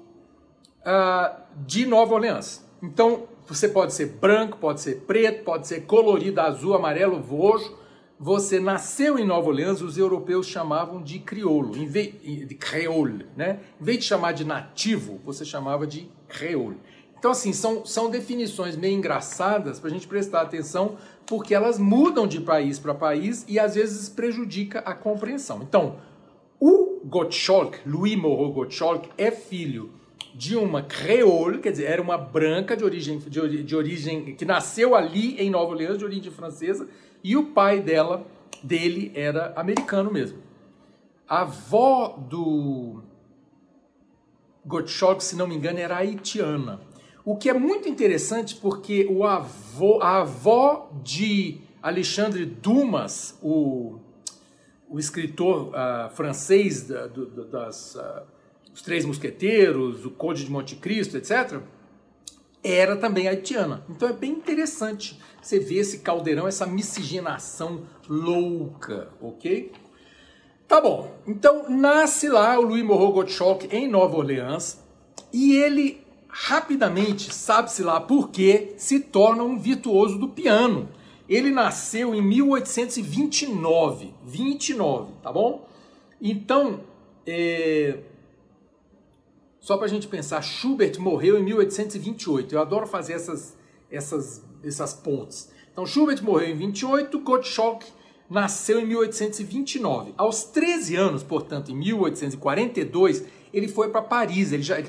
uh, 0.81 1.41
de 1.65 1.85
Nova 1.85 2.13
Orleans. 2.13 2.65
Então, 2.81 3.27
você 3.47 3.67
pode 3.67 3.93
ser 3.93 4.05
branco, 4.05 4.57
pode 4.57 4.81
ser 4.81 5.01
preto, 5.01 5.43
pode 5.43 5.67
ser 5.67 5.81
colorido, 5.81 6.39
azul, 6.39 6.73
amarelo, 6.73 7.17
roxo. 7.19 7.77
Você 8.19 8.59
nasceu 8.59 9.17
em 9.17 9.25
Nova 9.25 9.47
Orleans, 9.47 9.81
os 9.81 9.97
europeus 9.97 10.45
chamavam 10.45 11.01
de 11.01 11.19
crioulo, 11.19 11.77
em 11.77 11.87
vez 11.87 12.13
de 12.21 12.55
creole, 12.55 13.25
né? 13.35 13.61
Em 13.79 13.83
vez 13.83 13.99
de 13.99 14.03
chamar 14.03 14.33
de 14.33 14.43
nativo, 14.43 15.19
você 15.23 15.45
chamava 15.45 15.87
de 15.87 16.09
creole. 16.27 16.77
Então, 17.17 17.31
assim, 17.31 17.51
são, 17.51 17.85
são 17.85 18.09
definições 18.09 18.75
meio 18.77 18.95
engraçadas 18.95 19.79
para 19.79 19.89
a 19.89 19.93
gente 19.93 20.07
prestar 20.07 20.41
atenção, 20.41 20.97
porque 21.25 21.53
elas 21.55 21.79
mudam 21.79 22.27
de 22.27 22.39
país 22.39 22.77
para 22.77 22.93
país 22.93 23.45
e 23.47 23.57
às 23.59 23.75
vezes 23.75 24.09
prejudica 24.09 24.79
a 24.79 24.93
compreensão. 24.93 25.61
Então, 25.61 25.97
o 26.59 27.01
Gottschalk, 27.05 27.79
Louis 27.85 28.15
Moreau 28.15 28.51
Gottschalk, 28.51 29.09
é 29.17 29.31
filho 29.31 29.91
de 30.33 30.55
uma 30.55 30.81
creole, 30.81 31.59
quer 31.59 31.71
dizer, 31.71 31.85
era 31.85 32.01
uma 32.01 32.17
branca 32.17 32.75
de 32.75 32.83
origem, 32.83 33.19
de, 33.19 33.63
de 33.63 33.75
origem 33.75 34.35
que 34.35 34.45
nasceu 34.45 34.95
ali 34.95 35.39
em 35.39 35.49
Nova 35.49 35.71
Orleans, 35.71 35.97
de 35.97 36.05
origem 36.05 36.31
francesa, 36.31 36.87
e 37.23 37.35
o 37.35 37.47
pai 37.47 37.81
dela, 37.81 38.25
dele, 38.63 39.11
era 39.15 39.53
americano 39.55 40.11
mesmo. 40.11 40.39
A 41.27 41.41
avó 41.41 42.17
do 42.17 43.01
Gottschalk, 44.65 45.23
se 45.23 45.35
não 45.35 45.47
me 45.47 45.55
engano, 45.55 45.79
era 45.79 45.97
haitiana. 45.97 46.79
O 47.25 47.35
que 47.35 47.49
é 47.49 47.53
muito 47.53 47.89
interessante 47.89 48.55
porque 48.55 49.07
o 49.09 49.23
avô, 49.25 50.01
a 50.01 50.21
avó 50.21 50.89
de 51.03 51.59
Alexandre 51.81 52.45
Dumas, 52.45 53.37
o 53.41 53.99
o 54.89 54.97
escritor 54.97 55.67
uh, 55.67 56.09
francês 56.09 56.87
da, 56.87 57.05
do, 57.05 57.45
das, 57.45 57.95
uh, 57.95 58.23
Os 58.79 58.83
Três 58.83 59.03
Mosqueteiros, 59.03 60.05
O 60.05 60.09
Conde 60.09 60.45
de 60.45 60.49
Monte 60.49 60.77
Cristo, 60.77 61.17
etc., 61.17 61.59
era 62.63 62.95
também 62.95 63.27
haitiana. 63.27 63.83
Então 63.89 64.07
é 64.07 64.13
bem 64.13 64.31
interessante 64.31 65.19
você 65.41 65.59
ver 65.59 65.79
esse 65.79 65.99
caldeirão, 65.99 66.47
essa 66.47 66.65
miscigenação 66.65 67.83
louca, 68.07 69.09
ok? 69.21 69.73
Tá 70.65 70.79
bom, 70.79 71.13
então 71.27 71.69
nasce 71.69 72.29
lá 72.29 72.57
o 72.57 72.61
Louis 72.61 72.81
Moreau 72.81 73.11
Gottschalk 73.11 73.67
em 73.69 73.85
Nova 73.85 74.15
Orleans 74.15 74.81
e 75.33 75.57
ele 75.57 76.01
rapidamente, 76.29 77.33
sabe-se 77.33 77.83
lá 77.83 77.99
por 77.99 78.29
quê, 78.29 78.75
se 78.77 79.01
torna 79.01 79.43
um 79.43 79.59
virtuoso 79.59 80.17
do 80.17 80.29
piano. 80.29 80.87
Ele 81.27 81.51
nasceu 81.51 82.15
em 82.15 82.21
1829, 82.21 84.13
29, 84.23 85.11
tá 85.21 85.33
bom? 85.33 85.67
Então, 86.21 86.79
é... 87.27 87.99
só 89.69 89.77
para 89.77 89.85
a 89.85 89.89
gente 89.89 90.07
pensar, 90.07 90.41
Schubert 90.41 90.99
morreu 90.99 91.37
em 91.37 91.43
1828. 91.43 92.55
Eu 92.55 92.59
adoro 92.59 92.87
fazer 92.87 93.13
essas, 93.13 93.55
essas, 93.91 94.43
essas 94.63 94.95
pontes. 94.95 95.51
Então, 95.71 95.85
Schubert 95.85 96.23
morreu 96.23 96.49
em 96.49 96.55
28, 96.55 97.19
Gottschalk 97.19 97.85
nasceu 98.27 98.79
em 98.79 98.87
1829. 98.87 100.15
Aos 100.17 100.45
13 100.45 100.95
anos, 100.95 101.21
portanto, 101.21 101.69
em 101.71 101.75
1842, 101.75 103.25
ele 103.53 103.67
foi 103.67 103.89
para 103.89 104.01
Paris. 104.01 104.51
Ele 104.51 104.63
já 104.63 104.81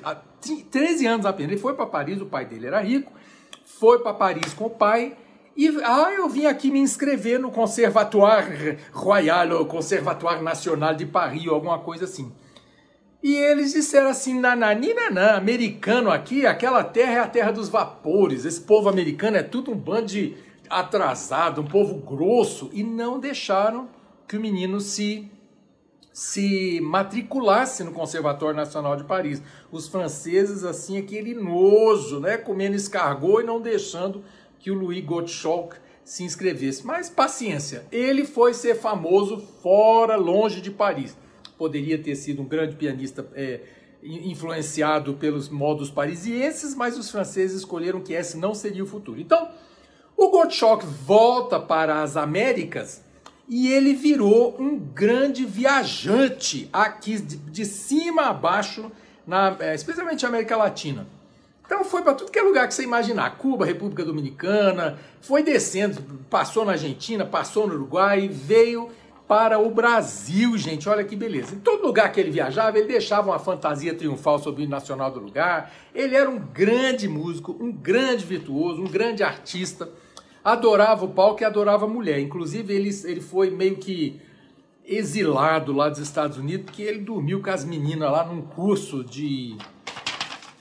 13 0.71 1.07
anos 1.07 1.27
apenas. 1.27 1.53
Ele 1.53 1.61
foi 1.61 1.75
para 1.75 1.85
Paris, 1.85 2.19
o 2.19 2.25
pai 2.25 2.47
dele 2.47 2.67
era 2.67 2.81
rico. 2.81 3.13
Foi 3.63 3.99
para 3.99 4.15
Paris 4.15 4.55
com 4.55 4.65
o 4.65 4.71
pai 4.71 5.15
e 5.55 5.69
ah, 5.85 6.11
eu 6.17 6.27
vim 6.27 6.47
aqui 6.47 6.71
me 6.71 6.79
inscrever 6.79 7.39
no 7.39 7.51
Conservatoire 7.51 8.79
Royal, 8.95 9.51
ou 9.59 9.67
Conservatoire 9.67 10.43
Nacional 10.43 10.95
de 10.95 11.05
Paris, 11.05 11.47
ou 11.47 11.55
alguma 11.55 11.79
coisa 11.81 12.05
assim. 12.07 12.33
E 13.23 13.35
eles 13.35 13.73
disseram 13.73 14.09
assim, 14.09 14.41
nanani, 14.41 14.95
nanã, 14.95 15.33
americano 15.33 16.11
aqui, 16.11 16.47
aquela 16.47 16.83
terra 16.83 17.13
é 17.13 17.19
a 17.19 17.29
terra 17.29 17.51
dos 17.51 17.69
vapores, 17.69 18.47
esse 18.47 18.63
povo 18.63 18.89
americano 18.89 19.37
é 19.37 19.43
tudo 19.43 19.71
um 19.73 19.77
bando 19.77 20.07
de 20.07 20.37
atrasado, 20.71 21.61
um 21.61 21.67
povo 21.67 21.97
grosso, 21.97 22.71
e 22.73 22.83
não 22.83 23.21
deixaram 23.21 23.89
que 24.27 24.37
o 24.37 24.41
menino 24.41 24.81
se 24.81 25.31
se 26.13 26.81
matriculasse 26.83 27.85
no 27.85 27.93
Conservatório 27.93 28.57
Nacional 28.57 28.97
de 28.97 29.05
Paris. 29.05 29.41
Os 29.71 29.87
franceses, 29.89 30.65
assim, 30.65 30.99
aquele 30.99 31.35
nojo, 31.35 32.21
né, 32.21 32.37
comendo 32.37 32.77
escargot 32.77 33.41
e 33.41 33.47
não 33.47 33.61
deixando 33.61 34.23
que 34.59 34.71
o 34.71 34.75
Louis 34.75 35.05
Gottschalk 35.05 35.77
se 36.05 36.25
inscrevesse. 36.25 36.85
Mas 36.85 37.09
paciência, 37.09 37.87
ele 37.93 38.25
foi 38.25 38.53
ser 38.53 38.75
famoso 38.75 39.39
fora, 39.63 40.17
longe 40.17 40.61
de 40.61 40.71
Paris. 40.71 41.17
Poderia 41.61 41.99
ter 41.99 42.17
sido 42.17 42.41
um 42.41 42.47
grande 42.47 42.75
pianista 42.75 43.29
é, 43.35 43.61
influenciado 44.03 45.13
pelos 45.13 45.51
modos 45.51 45.91
parisienses, 45.91 46.75
mas 46.75 46.97
os 46.97 47.11
franceses 47.11 47.59
escolheram 47.59 48.01
que 48.01 48.15
esse 48.15 48.39
não 48.39 48.55
seria 48.55 48.83
o 48.83 48.87
futuro. 48.87 49.21
Então, 49.21 49.47
o 50.17 50.31
Gottschalk 50.31 50.87
volta 50.87 51.61
para 51.61 52.03
as 52.03 52.17
Américas 52.17 53.03
e 53.47 53.71
ele 53.71 53.93
virou 53.93 54.57
um 54.59 54.79
grande 54.79 55.45
viajante 55.45 56.67
aqui 56.73 57.21
de, 57.21 57.67
cima 57.67 58.31
a 58.31 58.33
baixo, 58.33 58.91
na, 59.27 59.55
é, 59.61 59.75
especialmente 59.75 60.23
na 60.23 60.31
América 60.31 60.57
Latina. 60.57 61.07
Então 61.67 61.85
foi 61.85 62.01
para 62.01 62.15
tudo 62.15 62.33
que 62.33 62.39
é 62.39 62.43
lugar 62.43 62.67
que 62.67 62.73
você 62.73 62.85
imaginar. 62.85 63.37
Cuba, 63.37 63.67
República 63.67 64.03
Dominicana, 64.03 64.99
foi 65.21 65.43
descendo, 65.43 66.03
passou 66.31 66.65
na 66.65 66.73
Argentina, 66.73 67.27
passou 67.27 67.67
no 67.67 67.75
Uruguai, 67.75 68.29
veio 68.29 68.91
para 69.31 69.61
o 69.61 69.71
Brasil, 69.71 70.59
gente. 70.59 70.89
Olha 70.89 71.05
que 71.05 71.15
beleza. 71.15 71.55
Em 71.55 71.61
todo 71.61 71.87
lugar 71.87 72.11
que 72.11 72.19
ele 72.19 72.33
viajava, 72.33 72.77
ele 72.77 72.89
deixava 72.89 73.31
uma 73.31 73.39
fantasia 73.39 73.95
triunfal 73.95 74.41
sobre 74.41 74.65
o 74.65 74.69
nacional 74.69 75.09
do 75.13 75.21
lugar. 75.21 75.73
Ele 75.95 76.17
era 76.17 76.29
um 76.29 76.37
grande 76.37 77.07
músico, 77.07 77.57
um 77.61 77.71
grande 77.71 78.25
virtuoso, 78.25 78.83
um 78.83 78.89
grande 78.89 79.23
artista. 79.23 79.89
Adorava 80.43 81.05
o 81.05 81.11
palco 81.11 81.43
e 81.43 81.45
adorava 81.45 81.85
a 81.85 81.89
mulher. 81.89 82.19
Inclusive, 82.19 82.75
ele, 82.75 82.91
ele 83.05 83.21
foi 83.21 83.51
meio 83.51 83.77
que 83.77 84.21
exilado 84.85 85.73
lá 85.73 85.89
dos 85.89 86.01
Estados 86.01 86.37
Unidos, 86.37 86.65
porque 86.65 86.83
ele 86.83 86.99
dormiu 86.99 87.41
com 87.41 87.51
as 87.51 87.65
meninas 87.65 88.11
lá 88.11 88.25
num 88.25 88.43
curso 88.43 89.05
de 89.05 89.57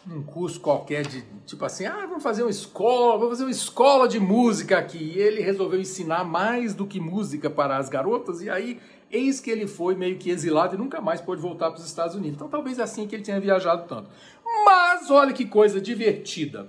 num 0.10 0.24
curso 0.24 0.60
qualquer 0.60 1.06
de 1.06 1.24
tipo 1.46 1.64
assim, 1.64 1.86
ah, 1.86 2.08
vamos 2.08 2.24
fazer 2.24 2.42
uma 2.42 2.50
escola, 2.50 3.14
vamos 3.14 3.30
fazer 3.30 3.44
uma 3.44 3.52
escola 3.52 4.08
de 4.08 4.20
música 4.20 4.80
aqui. 4.80 4.98
E 4.98 5.20
ele 5.20 5.40
resolveu 5.42 5.80
ensinar 5.80 6.24
mais 6.24 6.74
do 6.74 6.88
que 6.88 7.00
música 7.00 7.48
para 7.50 7.78
as 7.78 7.90
garotas, 7.90 8.42
e 8.42 8.50
aí 8.50 8.80
eis 9.12 9.40
que 9.40 9.52
ele 9.52 9.68
foi 9.68 9.94
meio 9.96 10.18
que 10.18 10.32
exilado 10.32 10.76
e 10.76 10.80
nunca 10.80 11.00
mais 11.00 11.22
pôde 11.22 11.42
voltar 11.42 11.70
para 11.70 11.80
os 11.80 11.86
Estados 11.86 12.16
Unidos. 12.16 12.38
Então 12.38 12.50
talvez 12.50 12.80
é 12.80 12.84
assim 12.84 13.06
que 13.06 13.16
ele 13.16 13.24
tenha 13.24 13.40
viajado 13.40 13.88
tanto. 13.88 14.10
Mas 14.66 15.12
olha 15.12 15.32
que 15.32 15.46
coisa 15.46 15.80
divertida. 15.80 16.68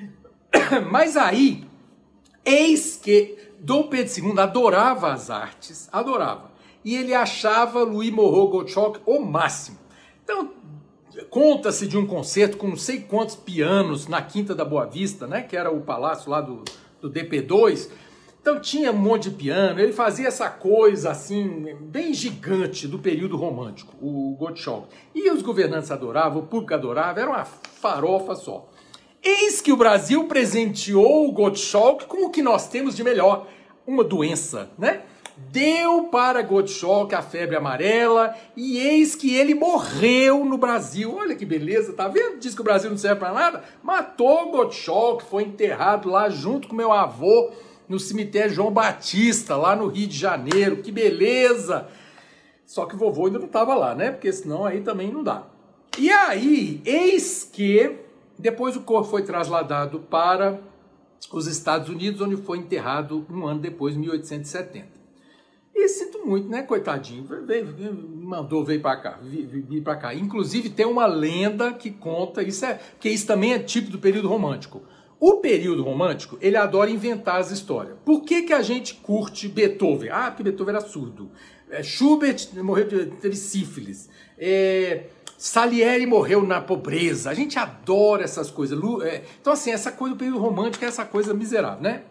Mas 0.90 1.16
aí, 1.16 1.66
eis 2.44 2.96
que 2.96 3.36
Dom 3.60 3.88
Pedro 3.88 4.30
II 4.30 4.38
adorava 4.38 5.12
as 5.12 5.28
artes, 5.28 5.88
adorava. 5.92 6.52
E 6.84 6.94
ele 6.94 7.14
achava 7.14 7.82
Louis 7.82 8.10
Moreau 8.10 8.48
Gottschalk 8.48 9.00
o 9.06 9.20
máximo. 9.20 9.83
Então, 10.24 10.52
conta-se 11.30 11.86
de 11.86 11.96
um 11.96 12.06
concerto 12.06 12.56
com 12.56 12.68
não 12.68 12.76
sei 12.76 13.00
quantos 13.00 13.36
pianos 13.36 14.08
na 14.08 14.20
Quinta 14.20 14.54
da 14.54 14.64
Boa 14.64 14.86
Vista, 14.86 15.26
né? 15.26 15.42
Que 15.42 15.56
era 15.56 15.70
o 15.70 15.82
palácio 15.82 16.30
lá 16.30 16.40
do, 16.40 16.64
do 17.00 17.10
DP2. 17.10 17.90
Então 18.40 18.60
tinha 18.60 18.92
um 18.92 18.96
monte 18.96 19.30
de 19.30 19.36
piano, 19.36 19.80
ele 19.80 19.94
fazia 19.94 20.28
essa 20.28 20.50
coisa 20.50 21.10
assim, 21.10 21.74
bem 21.80 22.12
gigante 22.12 22.86
do 22.86 22.98
período 22.98 23.38
romântico, 23.38 23.96
o 24.02 24.36
Gottschalk. 24.38 24.86
E 25.14 25.30
os 25.30 25.40
governantes 25.40 25.90
adoravam, 25.90 26.42
o 26.42 26.46
público 26.46 26.74
adorava, 26.74 27.18
era 27.18 27.30
uma 27.30 27.46
farofa 27.46 28.34
só. 28.34 28.68
Eis 29.22 29.62
que 29.62 29.72
o 29.72 29.78
Brasil 29.78 30.24
presenteou 30.24 31.26
o 31.26 31.32
Gottschalk 31.32 32.04
com 32.04 32.26
o 32.26 32.30
que 32.30 32.42
nós 32.42 32.68
temos 32.68 32.94
de 32.94 33.02
melhor, 33.02 33.46
uma 33.86 34.04
doença, 34.04 34.68
né? 34.78 35.04
Deu 35.36 36.04
para 36.04 36.42
Gottschalk 36.42 37.14
a 37.14 37.22
febre 37.22 37.56
amarela 37.56 38.34
e 38.56 38.78
eis 38.78 39.14
que 39.14 39.34
ele 39.34 39.54
morreu 39.54 40.44
no 40.44 40.56
Brasil. 40.56 41.14
Olha 41.16 41.34
que 41.34 41.44
beleza, 41.44 41.92
tá 41.92 42.08
vendo? 42.08 42.38
Diz 42.38 42.54
que 42.54 42.60
o 42.60 42.64
Brasil 42.64 42.90
não 42.90 42.98
serve 42.98 43.20
para 43.20 43.32
nada. 43.32 43.64
Matou 43.82 44.50
Gottschalk, 44.50 45.24
foi 45.24 45.44
enterrado 45.44 46.08
lá 46.08 46.28
junto 46.28 46.68
com 46.68 46.76
meu 46.76 46.92
avô 46.92 47.50
no 47.88 47.98
cemitério 47.98 48.54
João 48.54 48.70
Batista, 48.70 49.56
lá 49.56 49.76
no 49.76 49.88
Rio 49.88 50.06
de 50.06 50.16
Janeiro. 50.16 50.78
Que 50.78 50.90
beleza! 50.90 51.88
Só 52.66 52.86
que 52.86 52.96
vovô 52.96 53.26
ainda 53.26 53.38
não 53.38 53.46
estava 53.46 53.74
lá, 53.74 53.94
né? 53.94 54.10
Porque 54.10 54.32
senão 54.32 54.64
aí 54.64 54.80
também 54.80 55.12
não 55.12 55.22
dá. 55.22 55.44
E 55.98 56.10
aí, 56.10 56.80
eis 56.84 57.48
que 57.52 57.98
depois 58.38 58.74
o 58.76 58.80
corpo 58.80 59.10
foi 59.10 59.22
trasladado 59.22 60.00
para 60.00 60.60
os 61.32 61.46
Estados 61.46 61.88
Unidos, 61.88 62.20
onde 62.20 62.36
foi 62.36 62.58
enterrado 62.58 63.24
um 63.30 63.46
ano 63.46 63.60
depois, 63.60 63.96
1870. 63.96 64.93
E 65.74 65.88
sinto 65.88 66.24
muito, 66.24 66.48
né, 66.48 66.62
coitadinho? 66.62 67.26
Veio, 67.44 67.74
mandou 68.14 68.64
veio 68.64 68.80
para 68.80 68.96
cá, 68.96 69.18
vir 69.22 69.82
para 69.82 69.96
cá. 69.96 70.14
Inclusive 70.14 70.70
tem 70.70 70.86
uma 70.86 71.06
lenda 71.06 71.72
que 71.72 71.90
conta, 71.90 72.42
isso 72.42 72.64
é, 72.64 72.74
porque 72.74 73.08
isso 73.08 73.26
também 73.26 73.52
é 73.52 73.58
tipo 73.58 73.90
do 73.90 73.98
período 73.98 74.28
romântico. 74.28 74.82
O 75.18 75.38
período 75.38 75.82
romântico, 75.82 76.38
ele 76.40 76.56
adora 76.56 76.90
inventar 76.90 77.40
as 77.40 77.50
histórias. 77.50 77.96
Por 78.04 78.22
que, 78.22 78.42
que 78.42 78.52
a 78.52 78.62
gente 78.62 78.94
curte 78.94 79.48
Beethoven? 79.48 80.10
Ah, 80.10 80.30
porque 80.30 80.42
Beethoven 80.42 80.74
era 80.76 80.84
surdo. 80.84 81.30
É, 81.70 81.82
Schubert 81.82 82.48
morreu 82.56 82.86
de, 82.86 83.06
teve 83.06 83.34
sífilis. 83.34 84.08
É, 84.38 85.06
Salieri 85.36 86.06
morreu 86.06 86.46
na 86.46 86.60
pobreza. 86.60 87.30
A 87.30 87.34
gente 87.34 87.58
adora 87.58 88.22
essas 88.24 88.50
coisas. 88.50 88.78
É, 89.02 89.24
então, 89.40 89.52
assim, 89.52 89.70
essa 89.70 89.90
coisa 89.90 90.14
do 90.14 90.18
período 90.18 90.38
romântico 90.38 90.84
é 90.84 90.88
essa 90.88 91.04
coisa 91.04 91.34
miserável, 91.34 91.82
né? 91.82 92.02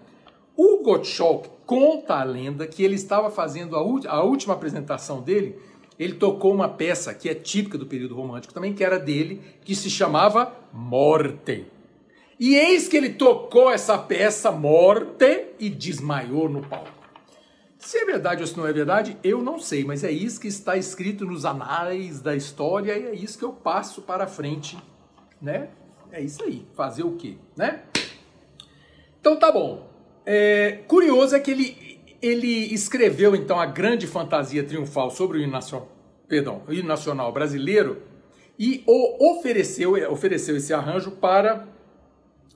O 0.55 0.83
Gottschalk 0.83 1.49
conta 1.65 2.15
a 2.15 2.23
lenda 2.23 2.67
que 2.67 2.83
ele 2.83 2.95
estava 2.95 3.31
fazendo 3.31 3.75
a, 3.75 3.79
a 4.11 4.23
última 4.23 4.53
apresentação 4.53 5.21
dele. 5.21 5.57
Ele 5.97 6.13
tocou 6.13 6.53
uma 6.53 6.69
peça 6.69 7.13
que 7.13 7.29
é 7.29 7.33
típica 7.33 7.77
do 7.77 7.85
período 7.85 8.15
romântico 8.15 8.53
também, 8.53 8.73
que 8.73 8.83
era 8.83 8.99
dele, 8.99 9.41
que 9.63 9.75
se 9.75 9.89
chamava 9.89 10.53
Morte. 10.71 11.65
E 12.39 12.55
eis 12.55 12.87
que 12.87 12.97
ele 12.97 13.09
tocou 13.09 13.71
essa 13.71 13.97
peça 13.97 14.51
Morte 14.51 15.47
e 15.59 15.69
desmaiou 15.69 16.49
no 16.49 16.61
palco. 16.61 17.03
Se 17.77 17.97
é 17.97 18.05
verdade 18.05 18.41
ou 18.41 18.47
se 18.47 18.57
não 18.57 18.65
é 18.65 18.71
verdade, 18.71 19.17
eu 19.23 19.41
não 19.41 19.59
sei, 19.59 19.83
mas 19.83 20.03
é 20.03 20.11
isso 20.11 20.39
que 20.39 20.47
está 20.47 20.77
escrito 20.77 21.25
nos 21.25 21.45
anais 21.45 22.21
da 22.21 22.35
história 22.35 22.97
e 22.97 23.05
é 23.07 23.13
isso 23.13 23.37
que 23.37 23.43
eu 23.43 23.51
passo 23.51 24.01
para 24.01 24.25
frente, 24.25 24.77
né? 25.41 25.69
É 26.11 26.21
isso 26.21 26.43
aí. 26.43 26.65
Fazer 26.73 27.03
o 27.03 27.15
quê, 27.15 27.37
né? 27.57 27.83
Então 29.19 29.37
tá 29.37 29.51
bom. 29.51 29.92
É, 30.25 30.79
curioso 30.87 31.35
é 31.35 31.39
que 31.39 31.51
ele, 31.51 31.99
ele 32.21 32.73
escreveu 32.73 33.35
então 33.35 33.59
a 33.59 33.65
grande 33.65 34.07
fantasia 34.07 34.63
triunfal 34.63 35.11
sobre 35.11 35.37
o 35.37 35.41
hino 35.41 35.51
nacional, 35.51 35.89
perdão, 36.27 36.61
o 36.67 36.73
hino 36.73 36.87
nacional 36.87 37.31
brasileiro 37.31 38.01
e 38.57 38.83
o 38.87 39.31
ofereceu, 39.31 39.93
ofereceu 40.11 40.55
esse 40.55 40.73
arranjo 40.73 41.11
para 41.11 41.67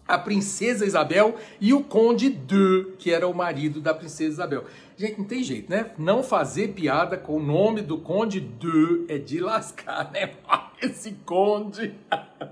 a 0.08 0.18
princesa 0.18 0.86
Isabel 0.86 1.36
e 1.60 1.74
o 1.74 1.84
conde 1.84 2.30
de, 2.30 2.94
que 2.98 3.12
era 3.12 3.28
o 3.28 3.34
marido 3.34 3.82
da 3.82 3.94
princesa 3.94 4.32
Isabel. 4.32 4.64
Gente, 4.96 5.18
não 5.18 5.26
tem 5.26 5.44
jeito, 5.44 5.70
né? 5.70 5.92
Não 5.98 6.24
fazer 6.24 6.70
piada 6.70 7.18
com 7.18 7.36
o 7.36 7.44
nome 7.44 7.82
do 7.82 7.98
conde 7.98 8.40
de 8.40 9.06
é 9.10 9.18
de 9.18 9.40
lascar, 9.40 10.10
né? 10.12 10.32
Esse 10.82 11.12
conde. 11.26 11.94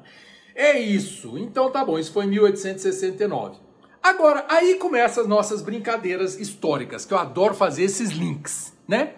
É 0.58 0.80
isso. 0.80 1.38
Então 1.38 1.70
tá 1.70 1.84
bom, 1.84 2.00
isso 2.00 2.14
foi 2.14 2.24
em 2.24 2.30
1869. 2.30 3.58
Agora, 4.06 4.46
aí 4.48 4.76
começam 4.76 5.24
as 5.24 5.28
nossas 5.28 5.64
brincadeiras 5.64 6.40
históricas, 6.40 7.08
que 7.08 7.14
eu 7.16 7.18
adoro 7.18 7.56
fazer 7.56 7.86
esses 7.86 8.12
links, 8.12 8.72
né? 8.88 9.16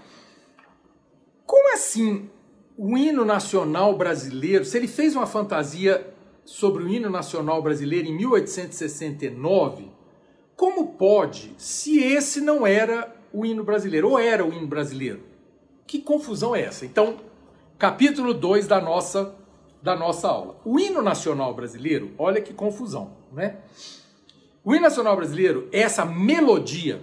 Como 1.46 1.74
assim 1.74 2.30
o 2.78 2.98
hino 2.98 3.26
nacional 3.26 3.98
brasileiro, 3.98 4.64
se 4.64 4.78
ele 4.78 4.88
fez 4.88 5.14
uma 5.14 5.28
fantasia 5.28 6.16
sobre 6.46 6.84
o 6.84 6.88
hino 6.88 7.10
nacional 7.10 7.62
brasileiro 7.62 8.08
em 8.08 8.16
1869, 8.16 9.92
como 10.56 10.94
pode, 10.94 11.54
se 11.58 12.02
esse 12.02 12.40
não 12.40 12.66
era 12.66 13.14
o 13.34 13.46
hino 13.46 13.66
brasileiro, 13.66 14.12
ou 14.12 14.18
era 14.18 14.46
o 14.46 14.54
hino 14.54 14.68
brasileiro? 14.68 15.22
Que 15.86 16.00
confusão 16.00 16.56
é 16.56 16.62
essa? 16.62 16.86
Então, 16.86 17.18
capítulo 17.78 18.34
2 18.34 18.68
da 18.68 18.80
nossa, 18.80 19.36
da 19.84 19.98
nossa 19.98 20.30
aula. 20.30 20.62
O 20.64 20.80
hino 20.80 21.02
nacional 21.02 21.54
brasileiro, 21.54 22.14
olha 22.18 22.40
que 22.40 22.54
confusão, 22.54 23.18
né? 23.34 23.58
O 24.68 24.76
hino 24.76 24.82
nacional 24.82 25.16
brasileiro, 25.16 25.70
essa 25.72 26.04
melodia, 26.04 27.02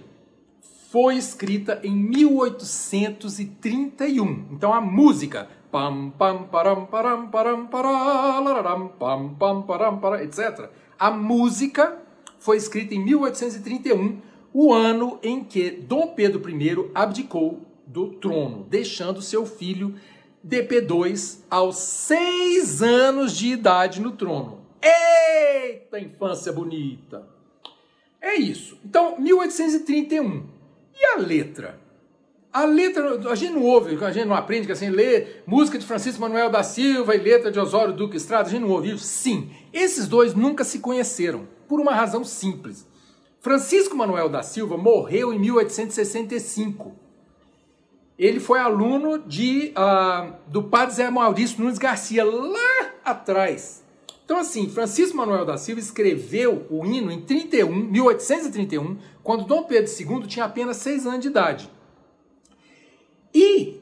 foi 0.91 1.15
escrita 1.15 1.79
em 1.83 1.95
1831. 1.95 4.49
Então 4.51 4.71
a 4.71 4.79
música, 4.79 5.49
pam 5.71 6.11
pam 6.11 6.43
param 6.43 6.85
param 6.85 7.25
param 7.25 7.65
pararam, 7.65 8.89
pam 8.89 9.33
pam 9.33 9.63
param 9.63 9.97
param, 9.97 10.21
etc. 10.21 10.69
A 10.99 11.09
música 11.09 11.97
foi 12.37 12.57
escrita 12.57 12.93
em 12.93 13.03
1831, 13.03 14.21
o 14.53 14.71
ano 14.71 15.17
em 15.23 15.43
que 15.43 15.71
Dom 15.71 16.09
Pedro 16.09 16.47
I 16.47 16.91
abdicou 16.93 17.61
do 17.87 18.09
trono, 18.09 18.67
deixando 18.69 19.23
seu 19.23 19.43
filho 19.43 19.95
DP2 20.47 21.39
aos 21.49 21.77
seis 21.77 22.83
anos 22.83 23.35
de 23.35 23.47
idade 23.47 23.99
no 23.99 24.11
trono. 24.11 24.59
Eita 24.83 25.99
infância 25.99 26.53
bonita! 26.53 27.33
É 28.25 28.33
isso. 28.33 28.75
Então, 28.83 29.19
1831. 29.19 30.43
E 30.99 31.05
a 31.05 31.17
letra? 31.17 31.79
A 32.51 32.65
letra, 32.65 33.29
a 33.29 33.35
gente 33.35 33.53
não 33.53 33.61
ouve, 33.61 34.03
a 34.03 34.11
gente 34.11 34.25
não 34.25 34.35
aprende 34.35 34.65
que 34.65 34.71
assim, 34.71 34.89
lê 34.89 35.27
música 35.45 35.77
de 35.77 35.85
Francisco 35.85 36.19
Manuel 36.19 36.49
da 36.49 36.63
Silva 36.63 37.13
e 37.13 37.19
letra 37.19 37.51
de 37.51 37.59
Osório 37.59 37.93
Duque 37.93 38.17
Estrada, 38.17 38.47
a 38.47 38.51
gente 38.51 38.61
não 38.61 38.71
ouve 38.71 38.93
isso? 38.93 39.03
Sim. 39.03 39.51
Esses 39.71 40.07
dois 40.07 40.33
nunca 40.33 40.63
se 40.63 40.79
conheceram, 40.79 41.47
por 41.67 41.79
uma 41.79 41.93
razão 41.93 42.23
simples. 42.23 42.87
Francisco 43.41 43.95
Manuel 43.95 44.27
da 44.27 44.41
Silva 44.41 44.75
morreu 44.75 45.31
em 45.31 45.37
1865. 45.37 46.95
Ele 48.17 48.39
foi 48.39 48.57
aluno 48.57 49.19
de, 49.19 49.71
uh, 49.77 50.33
do 50.47 50.63
padre 50.63 50.95
Zé 50.95 51.11
Maurício 51.11 51.61
Nunes 51.61 51.77
Garcia, 51.77 52.25
lá 52.25 52.89
atrás. 53.03 53.84
Então, 54.25 54.39
assim, 54.39 54.67
Francisco 54.67 55.15
Manuel 55.15 55.45
da 55.45 55.55
Silva 55.55 55.79
escreveu 55.79 56.65
o 56.71 56.83
hino 56.83 57.11
em 57.11 57.21
31, 57.21 57.71
1831, 57.71 58.97
quando 59.21 59.45
Dom 59.45 59.63
Pedro 59.63 59.91
II 59.91 60.27
tinha 60.27 60.45
apenas 60.45 60.77
seis 60.77 61.05
anos 61.05 61.19
de 61.19 61.27
idade. 61.27 61.69
E 63.31 63.81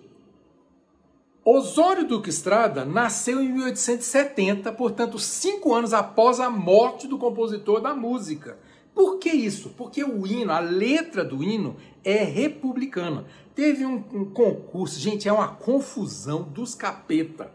Osório 1.45 2.05
Duque 2.05 2.29
Estrada 2.29 2.83
nasceu 2.83 3.41
em 3.41 3.53
1870, 3.53 4.69
portanto, 4.73 5.17
cinco 5.17 5.73
anos 5.73 5.93
após 5.93 6.41
a 6.41 6.49
morte 6.49 7.07
do 7.07 7.17
compositor 7.17 7.79
da 7.79 7.95
música. 7.95 8.57
Por 8.93 9.19
que 9.19 9.29
isso? 9.29 9.69
Porque 9.77 10.03
o 10.03 10.27
hino, 10.27 10.51
a 10.51 10.59
letra 10.59 11.23
do 11.23 11.41
hino 11.41 11.77
é 12.03 12.21
republicana. 12.21 13.25
Teve 13.55 13.85
um, 13.85 14.03
um 14.11 14.25
concurso, 14.25 14.99
gente, 14.99 15.27
é 15.27 15.31
uma 15.31 15.47
confusão 15.47 16.43
dos 16.43 16.75
capeta 16.75 17.49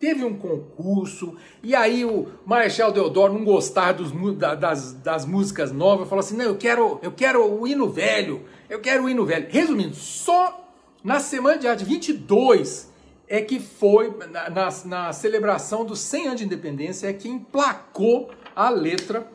teve 0.00 0.24
um 0.24 0.34
concurso, 0.34 1.36
e 1.62 1.74
aí 1.74 2.06
o 2.06 2.26
Marechal 2.46 2.90
Deodoro 2.90 3.34
não 3.34 3.44
gostar 3.44 3.92
dos, 3.92 4.10
das, 4.58 4.94
das 4.94 5.26
músicas 5.26 5.70
novas, 5.70 6.08
falou 6.08 6.20
assim, 6.20 6.36
não, 6.36 6.46
eu 6.46 6.56
quero, 6.56 6.98
eu 7.02 7.12
quero 7.12 7.44
o 7.44 7.68
hino 7.68 7.86
velho, 7.86 8.42
eu 8.68 8.80
quero 8.80 9.04
o 9.04 9.08
hino 9.10 9.26
velho. 9.26 9.46
Resumindo, 9.50 9.94
só 9.94 10.66
na 11.04 11.20
Semana 11.20 11.58
de 11.58 11.68
Arte 11.68 11.84
22 11.84 12.90
é 13.28 13.42
que 13.42 13.60
foi, 13.60 14.12
na, 14.30 14.48
na, 14.48 14.68
na 14.86 15.12
celebração 15.12 15.84
dos 15.84 16.00
100 16.00 16.26
anos 16.26 16.40
de 16.40 16.46
independência, 16.46 17.06
é 17.06 17.12
que 17.12 17.28
emplacou 17.28 18.30
a 18.56 18.70
letra 18.70 19.30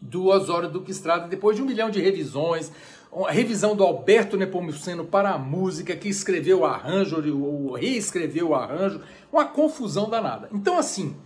do 0.00 0.26
Osório 0.28 0.70
Duque 0.70 0.92
Estrada, 0.92 1.28
depois 1.28 1.56
de 1.56 1.62
um 1.62 1.66
milhão 1.66 1.90
de 1.90 2.00
revisões, 2.00 2.72
a 3.12 3.30
revisão 3.30 3.74
do 3.74 3.82
Alberto 3.84 4.36
Nepomuceno 4.36 5.04
para 5.04 5.30
a 5.30 5.38
música, 5.38 5.96
que 5.96 6.08
escreveu 6.08 6.60
o 6.60 6.64
arranjo, 6.64 7.16
ou 7.36 7.72
reescreveu 7.72 8.50
o 8.50 8.54
arranjo, 8.54 9.00
uma 9.32 9.44
confusão 9.44 10.08
danada. 10.08 10.48
Então, 10.52 10.78
assim, 10.78 11.16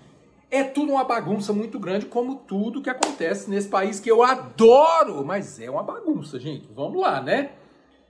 é 0.51 0.65
tudo 0.65 0.93
uma 0.93 1.05
bagunça 1.05 1.53
muito 1.53 1.79
grande, 1.79 2.07
como 2.07 2.37
tudo 2.37 2.81
que 2.81 2.89
acontece 2.89 3.51
nesse 3.51 3.69
país 3.69 4.01
que 4.01 4.11
eu 4.11 4.23
adoro, 4.23 5.25
mas 5.25 5.61
é 5.61 5.71
uma 5.71 5.83
bagunça, 5.83 6.39
gente. 6.39 6.69
Vamos 6.75 7.01
lá, 7.01 7.21
né? 7.21 7.51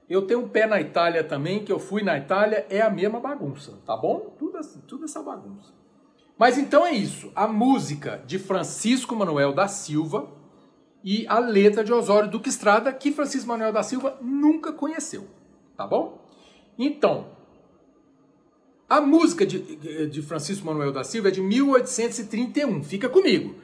Eu 0.08 0.22
tenho 0.22 0.40
um 0.40 0.48
pé 0.48 0.66
na 0.66 0.80
Itália 0.80 1.24
também, 1.24 1.64
que 1.64 1.72
eu 1.72 1.78
fui 1.78 2.02
na 2.02 2.18
Itália, 2.18 2.66
é 2.68 2.80
a 2.80 2.90
mesma 2.90 3.18
bagunça, 3.18 3.78
tá 3.86 3.96
bom? 3.96 4.34
Tudo, 4.38 4.60
tudo 4.86 5.04
essa 5.06 5.22
bagunça. 5.22 5.72
Mas 6.38 6.58
então 6.58 6.84
é 6.84 6.92
isso. 6.92 7.32
A 7.34 7.46
música 7.46 8.22
de 8.26 8.38
Francisco 8.38 9.16
Manuel 9.16 9.52
da 9.52 9.66
Silva, 9.66 10.28
e 11.04 11.26
a 11.28 11.38
letra 11.38 11.84
de 11.84 11.92
Osório 11.92 12.30
Duque 12.30 12.48
Estrada, 12.48 12.90
que 12.90 13.12
Francisco 13.12 13.46
Manuel 13.46 13.72
da 13.72 13.82
Silva 13.82 14.18
nunca 14.22 14.72
conheceu. 14.72 15.26
Tá 15.76 15.86
bom? 15.86 16.26
Então, 16.78 17.26
a 18.88 19.02
música 19.02 19.44
de, 19.44 20.06
de 20.06 20.22
Francisco 20.22 20.64
Manuel 20.64 20.92
da 20.92 21.04
Silva 21.04 21.28
é 21.28 21.30
de 21.30 21.42
1831. 21.42 22.82
Fica 22.82 23.08
comigo. 23.10 23.54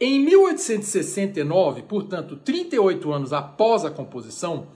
Em 0.00 0.18
1869, 0.20 1.82
portanto, 1.82 2.36
38 2.36 3.12
anos 3.12 3.32
após 3.34 3.84
a 3.84 3.90
composição, 3.90 4.68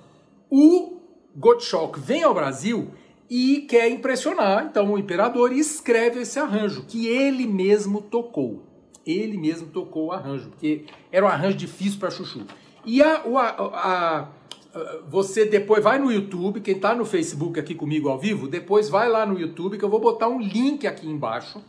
o 0.50 0.98
Gottschalk 1.34 1.98
vem 1.98 2.24
ao 2.24 2.34
Brasil 2.34 2.90
e 3.30 3.62
quer 3.62 3.88
impressionar 3.88 4.66
então 4.66 4.92
o 4.92 4.98
imperador 4.98 5.52
e 5.52 5.60
escreve 5.60 6.20
esse 6.20 6.38
arranjo 6.38 6.84
que 6.84 7.06
ele 7.06 7.46
mesmo 7.46 8.02
tocou 8.02 8.71
ele 9.06 9.36
mesmo 9.36 9.68
tocou 9.68 10.06
o 10.06 10.12
arranjo, 10.12 10.50
porque 10.50 10.84
era 11.10 11.24
um 11.24 11.28
arranjo 11.28 11.56
difícil 11.56 11.98
para 11.98 12.10
Chuchu. 12.10 12.46
E 12.84 13.02
a, 13.02 13.22
a, 13.22 14.28
a, 14.74 14.98
você 15.08 15.44
depois 15.44 15.82
vai 15.82 15.98
no 15.98 16.10
YouTube, 16.10 16.60
quem 16.60 16.76
está 16.76 16.94
no 16.94 17.04
Facebook 17.04 17.58
aqui 17.58 17.74
comigo 17.74 18.08
ao 18.08 18.18
vivo, 18.18 18.48
depois 18.48 18.88
vai 18.88 19.08
lá 19.08 19.26
no 19.26 19.38
YouTube 19.38 19.78
que 19.78 19.84
eu 19.84 19.90
vou 19.90 20.00
botar 20.00 20.28
um 20.28 20.40
link 20.40 20.86
aqui 20.86 21.06
embaixo, 21.06 21.62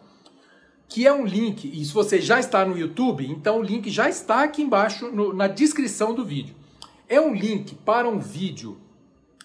que 0.87 1.07
é 1.07 1.13
um 1.13 1.25
link, 1.25 1.65
e 1.65 1.83
se 1.83 1.93
você 1.93 2.21
já 2.21 2.39
está 2.39 2.63
no 2.65 2.77
YouTube, 2.77 3.25
então 3.25 3.59
o 3.59 3.63
link 3.63 3.89
já 3.89 4.07
está 4.07 4.43
aqui 4.43 4.61
embaixo 4.61 5.11
no, 5.11 5.33
na 5.33 5.47
descrição 5.47 6.13
do 6.13 6.23
vídeo. 6.23 6.55
É 7.09 7.19
um 7.19 7.33
link 7.33 7.75
para 7.75 8.07
um 8.07 8.19
vídeo 8.19 8.77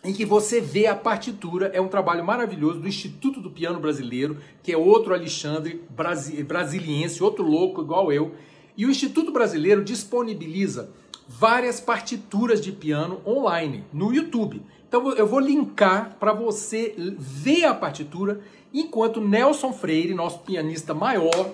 em 0.05 0.13
que 0.13 0.25
você 0.25 0.61
vê 0.61 0.87
a 0.87 0.95
partitura, 0.95 1.71
é 1.75 1.81
um 1.81 1.89
trabalho 1.89 2.25
maravilhoso 2.25 2.79
do 2.79 2.89
Instituto 2.89 3.41
do 3.41 3.51
Piano 3.51 3.81
Brasileiro, 3.81 4.39
que 4.63 4.73
é 4.73 4.77
outro 4.77 5.13
Alexandre 5.13 5.83
brasi 5.91 6.43
brasiliense, 6.43 7.23
outro 7.23 7.45
louco 7.45 7.83
igual 7.83 8.13
eu. 8.13 8.33
E 8.77 8.87
o 8.87 8.91
Instituto 8.91 9.33
Brasileiro 9.33 9.83
disponibiliza 9.83 10.91
várias 11.27 11.81
partituras 11.81 12.61
de 12.61 12.71
piano 12.71 13.21
online 13.27 13.85
no 13.93 14.15
YouTube. 14.15 14.63
Então 14.89 15.13
eu 15.13 15.27
vou 15.27 15.41
linkar 15.41 16.17
para 16.19 16.33
você 16.33 16.95
ver 16.97 17.65
a 17.65 17.75
partitura 17.75 18.41
enquanto 18.73 19.21
Nelson 19.21 19.73
Freire, 19.73 20.15
nosso 20.15 20.39
pianista 20.41 20.95
maior, 20.95 21.51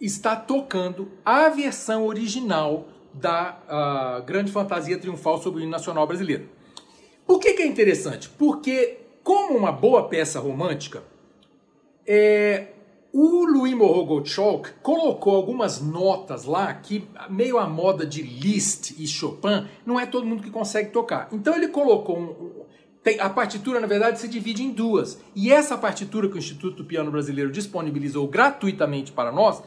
está 0.00 0.36
tocando 0.36 1.08
a 1.24 1.48
versão 1.48 2.06
original 2.06 2.88
da 3.12 3.58
uh, 3.68 4.24
Grande 4.24 4.52
Fantasia 4.52 4.96
Triunfal 4.96 5.42
sobre 5.42 5.60
o 5.60 5.62
hino 5.62 5.72
nacional 5.72 6.06
brasileiro. 6.06 6.57
Por 7.28 7.38
que, 7.38 7.52
que 7.52 7.62
é 7.62 7.66
interessante? 7.66 8.26
Porque, 8.26 9.00
como 9.22 9.54
uma 9.54 9.70
boa 9.70 10.08
peça 10.08 10.40
romântica, 10.40 11.02
é, 12.06 12.68
o 13.12 13.44
Louis 13.44 13.74
Moreau 13.74 14.06
Gottschalk 14.06 14.70
colocou 14.82 15.36
algumas 15.36 15.78
notas 15.78 16.46
lá 16.46 16.72
que, 16.72 17.06
meio 17.28 17.58
à 17.58 17.68
moda 17.68 18.06
de 18.06 18.22
Liszt 18.22 18.94
e 18.98 19.06
Chopin, 19.06 19.66
não 19.84 20.00
é 20.00 20.06
todo 20.06 20.26
mundo 20.26 20.42
que 20.42 20.50
consegue 20.50 20.88
tocar. 20.88 21.28
Então 21.30 21.54
ele 21.54 21.68
colocou 21.68 22.18
um, 22.18 22.64
tem, 23.02 23.20
a 23.20 23.28
partitura, 23.28 23.78
na 23.78 23.86
verdade, 23.86 24.18
se 24.18 24.26
divide 24.26 24.62
em 24.62 24.70
duas. 24.70 25.20
E 25.36 25.52
essa 25.52 25.76
partitura 25.76 26.30
que 26.30 26.36
o 26.36 26.38
Instituto 26.38 26.78
do 26.78 26.84
Piano 26.86 27.10
Brasileiro 27.10 27.52
disponibilizou 27.52 28.26
gratuitamente 28.26 29.12
para 29.12 29.30
nós 29.30 29.62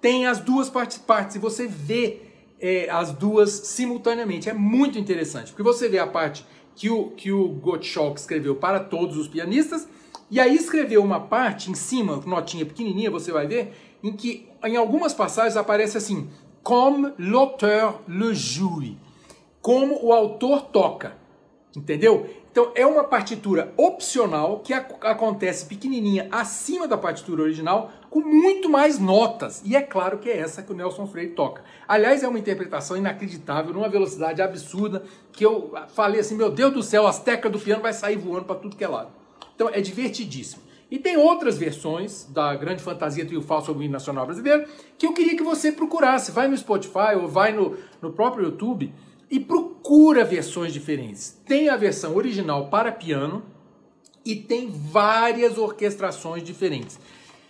tem 0.00 0.24
as 0.26 0.38
duas 0.38 0.70
partes, 0.70 0.96
partes 0.96 1.36
e 1.36 1.38
você 1.38 1.66
vê 1.66 2.22
é, 2.58 2.88
as 2.88 3.12
duas 3.12 3.50
simultaneamente. 3.50 4.48
É 4.48 4.54
muito 4.54 4.98
interessante, 4.98 5.48
porque 5.52 5.62
você 5.62 5.90
vê 5.90 5.98
a 5.98 6.06
parte 6.06 6.46
que 6.74 6.90
o, 6.90 7.10
que 7.10 7.30
o 7.30 7.48
Gottschalk 7.48 8.18
escreveu 8.18 8.56
para 8.56 8.80
todos 8.80 9.16
os 9.16 9.28
pianistas, 9.28 9.88
e 10.30 10.40
aí 10.40 10.56
escreveu 10.56 11.02
uma 11.02 11.20
parte 11.20 11.70
em 11.70 11.74
cima, 11.74 12.16
notinha 12.26 12.64
pequenininha, 12.64 13.10
você 13.10 13.30
vai 13.30 13.46
ver, 13.46 13.72
em 14.02 14.12
que 14.12 14.48
em 14.64 14.76
algumas 14.76 15.12
passagens 15.12 15.56
aparece 15.56 15.98
assim, 15.98 16.30
comme 16.62 17.12
l'auteur 17.18 18.00
le 18.08 18.34
joue, 18.34 18.96
como 19.60 20.04
o 20.04 20.12
autor 20.12 20.62
toca, 20.62 21.16
entendeu? 21.76 22.26
Então 22.52 22.70
é 22.74 22.86
uma 22.86 23.02
partitura 23.02 23.72
opcional 23.78 24.60
que 24.60 24.74
acontece 24.74 25.64
pequenininha 25.64 26.28
acima 26.30 26.86
da 26.86 26.98
partitura 26.98 27.42
original, 27.42 27.90
com 28.10 28.20
muito 28.20 28.68
mais 28.68 28.98
notas. 28.98 29.62
E 29.64 29.74
é 29.74 29.80
claro 29.80 30.18
que 30.18 30.28
é 30.28 30.36
essa 30.36 30.62
que 30.62 30.70
o 30.70 30.76
Nelson 30.76 31.06
Freire 31.06 31.32
toca. 31.32 31.64
Aliás, 31.88 32.22
é 32.22 32.28
uma 32.28 32.38
interpretação 32.38 32.94
inacreditável, 32.94 33.72
numa 33.72 33.88
velocidade 33.88 34.42
absurda, 34.42 35.02
que 35.32 35.44
eu 35.44 35.72
falei 35.94 36.20
assim, 36.20 36.36
meu 36.36 36.50
Deus 36.50 36.74
do 36.74 36.82
céu, 36.82 37.06
as 37.06 37.18
teclas 37.18 37.50
do 37.50 37.58
piano 37.58 37.80
vai 37.80 37.94
sair 37.94 38.18
voando 38.18 38.44
para 38.44 38.56
tudo 38.56 38.76
que 38.76 38.84
é 38.84 38.88
lado. 38.88 39.10
Então 39.54 39.70
é 39.72 39.80
divertidíssimo. 39.80 40.62
E 40.90 40.98
tem 40.98 41.16
outras 41.16 41.56
versões 41.56 42.24
da 42.24 42.54
Grande 42.54 42.82
Fantasia 42.82 43.24
Triunfal 43.24 43.64
sobre 43.64 43.82
o 43.82 43.84
hino 43.84 43.94
nacional 43.94 44.26
brasileiro 44.26 44.66
que 44.98 45.06
eu 45.06 45.14
queria 45.14 45.34
que 45.34 45.42
você 45.42 45.72
procurasse. 45.72 46.30
Vai 46.32 46.48
no 46.48 46.54
Spotify 46.58 47.16
ou 47.18 47.26
vai 47.26 47.50
no, 47.50 47.78
no 48.02 48.12
próprio 48.12 48.44
YouTube 48.44 48.92
e 49.32 49.40
procura 49.40 50.26
versões 50.26 50.74
diferentes. 50.74 51.40
Tem 51.46 51.70
a 51.70 51.76
versão 51.76 52.14
original 52.14 52.68
para 52.68 52.92
piano 52.92 53.42
e 54.22 54.36
tem 54.36 54.70
várias 54.70 55.56
orquestrações 55.56 56.42
diferentes. 56.42 57.00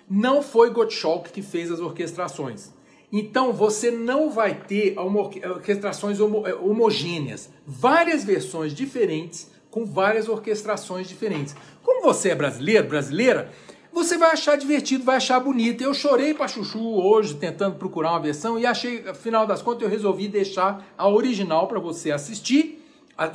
Não 0.09 0.45
foi 0.45 0.71
Gottschalk 0.71 1.33
que 1.33 1.42
fez 1.42 1.73
as 1.73 1.81
orquestrações. 1.81 2.71
Então 3.12 3.53
você 3.53 3.90
não 3.90 4.31
vai 4.31 4.55
ter 4.55 4.97
orquestrações 4.97 6.21
homo 6.21 6.45
homogêneas, 6.62 7.51
várias 7.66 8.23
versões 8.23 8.73
diferentes 8.73 9.51
com 9.68 9.85
várias 9.85 10.29
orquestrações 10.29 11.09
diferentes. 11.09 11.57
Como 11.83 12.03
você 12.03 12.31
é 12.31 12.35
brasileiro, 12.37 12.87
brasileira, 12.87 13.51
você 13.93 14.17
vai 14.17 14.31
achar 14.31 14.57
divertido, 14.57 15.05
vai 15.05 15.17
achar 15.17 15.39
bonito. 15.39 15.83
Eu 15.83 15.93
chorei 15.93 16.33
para 16.33 16.49
chuchu 16.49 16.81
hoje 16.81 17.35
tentando 17.35 17.77
procurar 17.77 18.13
uma 18.13 18.21
versão 18.21 18.59
e 18.59 18.65
achei, 18.65 19.07
afinal 19.09 19.47
das 19.47 19.61
contas, 19.61 19.83
eu 19.83 19.89
resolvi 19.89 20.29
deixar 20.29 20.87
a 20.97 21.09
original 21.09 21.69
para 21.69 21.79
você 21.79 22.11
assistir, 22.11 22.83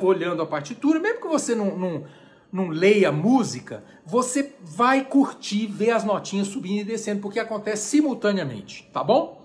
olhando 0.00 0.42
a 0.42 0.46
partitura, 0.46 0.98
mesmo 0.98 1.20
que 1.20 1.28
você 1.28 1.54
não, 1.54 1.78
não, 1.78 2.04
não 2.52 2.68
leia 2.68 3.12
música, 3.12 3.84
você 4.04 4.52
vai 4.60 5.04
curtir 5.04 5.66
ver 5.66 5.90
as 5.90 6.04
notinhas 6.04 6.48
subindo 6.48 6.80
e 6.80 6.84
descendo, 6.84 7.20
porque 7.20 7.38
acontece 7.38 7.88
simultaneamente, 7.88 8.88
tá 8.92 9.02
bom? 9.04 9.38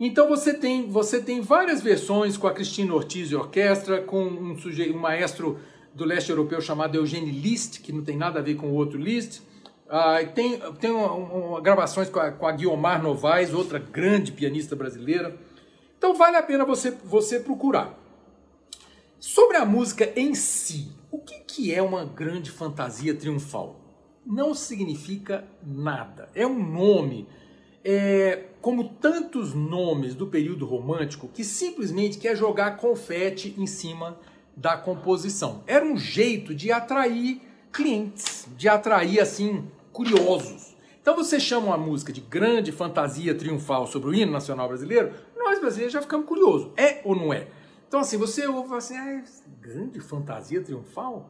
Então 0.00 0.28
você 0.28 0.54
tem, 0.54 0.88
você 0.88 1.20
tem 1.20 1.40
várias 1.40 1.82
versões 1.82 2.36
com 2.36 2.46
a 2.46 2.52
Cristina 2.52 2.94
Ortiz 2.94 3.32
e 3.32 3.34
orquestra, 3.34 4.00
com 4.00 4.24
um, 4.24 4.56
sujeito, 4.56 4.96
um 4.96 5.00
maestro 5.00 5.58
do 5.92 6.04
leste 6.04 6.30
europeu 6.30 6.60
chamado 6.60 6.94
Eugênio 6.94 7.32
Liszt, 7.32 7.80
que 7.80 7.92
não 7.92 8.04
tem 8.04 8.16
nada 8.16 8.38
a 8.38 8.42
ver 8.42 8.54
com 8.54 8.68
o 8.68 8.74
outro 8.74 8.96
Liszt. 8.96 9.42
Ah, 9.88 10.18
tem 10.34 10.60
tem 10.78 10.90
uma, 10.90 11.12
uma, 11.12 11.60
gravações 11.60 12.10
com 12.10 12.20
a, 12.20 12.30
com 12.30 12.46
a 12.46 12.52
Guiomar 12.52 13.02
Novaes, 13.02 13.54
outra 13.54 13.78
grande 13.78 14.32
pianista 14.32 14.76
brasileira. 14.76 15.36
Então 15.96 16.14
vale 16.14 16.36
a 16.36 16.42
pena 16.42 16.64
você, 16.64 16.90
você 16.90 17.40
procurar. 17.40 17.98
Sobre 19.18 19.56
a 19.56 19.64
música 19.64 20.12
em 20.14 20.34
si, 20.34 20.92
o 21.10 21.18
que, 21.18 21.40
que 21.40 21.74
é 21.74 21.82
uma 21.82 22.04
grande 22.04 22.50
fantasia 22.50 23.14
triunfal? 23.14 23.80
Não 24.24 24.54
significa 24.54 25.44
nada. 25.66 26.28
É 26.34 26.46
um 26.46 26.62
nome, 26.62 27.26
é, 27.82 28.44
como 28.60 28.90
tantos 28.90 29.54
nomes 29.54 30.14
do 30.14 30.26
período 30.26 30.66
romântico, 30.66 31.28
que 31.28 31.42
simplesmente 31.42 32.18
quer 32.18 32.36
jogar 32.36 32.76
confete 32.76 33.54
em 33.58 33.66
cima 33.66 34.18
da 34.56 34.76
composição. 34.76 35.64
Era 35.66 35.84
um 35.84 35.96
jeito 35.96 36.54
de 36.54 36.70
atrair 36.70 37.40
clientes, 37.72 38.46
de 38.56 38.68
atrair 38.68 39.18
assim 39.18 39.64
curiosos. 39.98 40.76
Então 41.02 41.16
você 41.16 41.40
chama 41.40 41.66
uma 41.66 41.76
música 41.76 42.12
de 42.12 42.20
grande 42.20 42.70
fantasia 42.70 43.34
triunfal 43.34 43.84
sobre 43.84 44.10
o 44.10 44.14
hino 44.14 44.30
nacional 44.30 44.68
brasileiro, 44.68 45.12
nós 45.36 45.58
brasileiros 45.58 45.92
já 45.92 46.00
ficamos 46.00 46.24
curiosos. 46.24 46.70
É 46.76 47.00
ou 47.04 47.16
não 47.16 47.32
é? 47.32 47.48
Então 47.88 47.98
assim, 47.98 48.16
você 48.16 48.46
ouve 48.46 48.72
assim, 48.76 48.96
ah, 48.96 49.24
grande 49.60 49.98
fantasia 49.98 50.60
triunfal? 50.62 51.28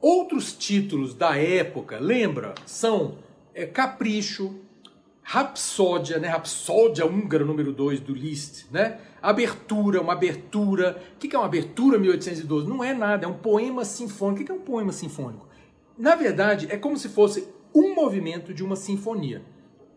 Outros 0.00 0.52
títulos 0.52 1.14
da 1.14 1.36
época, 1.36 2.00
lembra, 2.00 2.56
são 2.66 3.18
é, 3.54 3.66
Capricho, 3.66 4.58
Rapsódia, 5.22 6.18
né? 6.18 6.26
Rapsódia 6.26 7.06
húngara 7.06 7.44
número 7.44 7.72
2 7.72 8.00
do 8.00 8.12
Liszt, 8.12 8.66
né? 8.72 8.98
Abertura, 9.22 10.00
uma 10.00 10.14
abertura. 10.14 11.00
O 11.14 11.18
que 11.18 11.36
é 11.36 11.38
uma 11.38 11.46
abertura 11.46 12.00
1812? 12.00 12.68
Não 12.68 12.82
é 12.82 12.92
nada, 12.92 13.26
é 13.26 13.28
um 13.28 13.38
poema 13.38 13.84
sinfônico. 13.84 14.42
O 14.42 14.44
que 14.44 14.50
é 14.50 14.54
um 14.56 14.60
poema 14.60 14.90
sinfônico? 14.90 15.46
Na 15.96 16.16
verdade, 16.16 16.66
é 16.68 16.76
como 16.76 16.96
se 16.96 17.08
fosse 17.08 17.51
um 17.74 17.94
movimento 17.94 18.52
de 18.52 18.64
uma 18.64 18.76
sinfonia. 18.76 19.42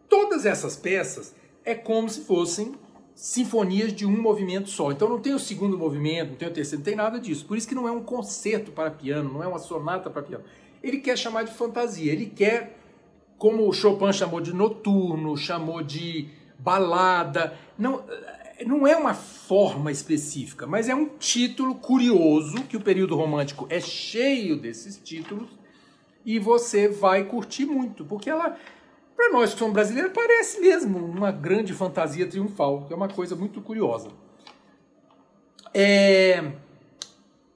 Todas 0.09 0.45
essas 0.45 0.75
peças 0.75 1.35
é 1.63 1.73
como 1.73 2.09
se 2.09 2.21
fossem 2.21 2.75
sinfonias 3.15 3.93
de 3.93 4.05
um 4.05 4.21
movimento 4.21 4.69
só. 4.69 4.91
Então 4.91 5.09
não 5.09 5.19
tem 5.19 5.33
o 5.33 5.39
segundo 5.39 5.77
movimento, 5.77 6.31
não 6.31 6.35
tem 6.35 6.47
o 6.47 6.53
terceiro, 6.53 6.79
não 6.79 6.85
tem 6.85 6.95
nada 6.95 7.19
disso. 7.19 7.45
Por 7.45 7.57
isso 7.57 7.67
que 7.67 7.73
não 7.73 7.87
é 7.87 7.91
um 7.91 8.03
concerto 8.03 8.71
para 8.71 8.91
piano, 8.91 9.33
não 9.33 9.43
é 9.43 9.47
uma 9.47 9.59
sonata 9.59 10.09
para 10.09 10.21
piano. 10.21 10.43
Ele 10.83 10.99
quer 10.99 11.17
chamar 11.17 11.43
de 11.43 11.53
fantasia, 11.53 12.11
ele 12.11 12.25
quer, 12.27 12.77
como 13.37 13.67
o 13.67 13.73
Chopin 13.73 14.11
chamou 14.13 14.41
de 14.41 14.53
noturno, 14.53 15.35
chamou 15.37 15.81
de 15.81 16.29
balada. 16.59 17.57
Não, 17.77 18.03
não 18.65 18.85
é 18.85 18.95
uma 18.95 19.13
forma 19.13 19.91
específica, 19.91 20.67
mas 20.67 20.87
é 20.87 20.93
um 20.93 21.07
título 21.07 21.75
curioso, 21.75 22.63
que 22.63 22.77
o 22.77 22.81
período 22.81 23.15
romântico 23.15 23.65
é 23.69 23.79
cheio 23.79 24.57
desses 24.57 24.97
títulos, 24.97 25.49
e 26.25 26.39
você 26.39 26.87
vai 26.87 27.23
curtir 27.25 27.65
muito, 27.65 28.03
porque 28.03 28.29
ela, 28.29 28.57
para 29.15 29.29
nós 29.31 29.53
que 29.53 29.59
somos 29.59 29.73
brasileiros, 29.73 30.11
parece 30.11 30.59
mesmo 30.59 30.97
uma 30.97 31.31
grande 31.31 31.71
fantasia 31.71 32.25
triunfal, 32.25 32.85
que 32.87 32.93
é 32.93 32.95
uma 32.95 33.07
coisa 33.07 33.35
muito 33.35 33.61
curiosa. 33.61 34.09
É... 35.73 36.53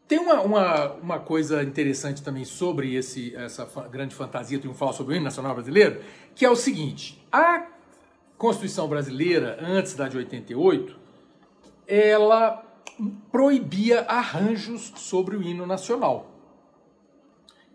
Tem 0.07 0.19
uma, 0.19 0.41
uma, 0.41 0.93
uma 0.93 1.19
coisa 1.19 1.63
interessante 1.63 2.23
também 2.23 2.43
sobre 2.43 2.95
esse, 2.95 3.35
essa 3.35 3.65
grande 3.91 4.15
fantasia 4.15 4.59
triunfal 4.59 4.91
sobre 4.91 5.13
o 5.13 5.15
hino 5.15 5.25
nacional 5.25 5.53
brasileiro, 5.53 6.01
que 6.35 6.45
é 6.45 6.49
o 6.49 6.55
seguinte: 6.55 7.23
a 7.31 7.67
Constituição 8.37 8.87
brasileira, 8.87 9.57
antes 9.61 9.93
da 9.95 10.07
de 10.07 10.17
88, 10.17 10.97
ela 11.87 12.63
proibia 13.31 14.01
arranjos 14.01 14.93
sobre 14.95 15.35
o 15.35 15.43
hino 15.43 15.65
nacional 15.65 16.28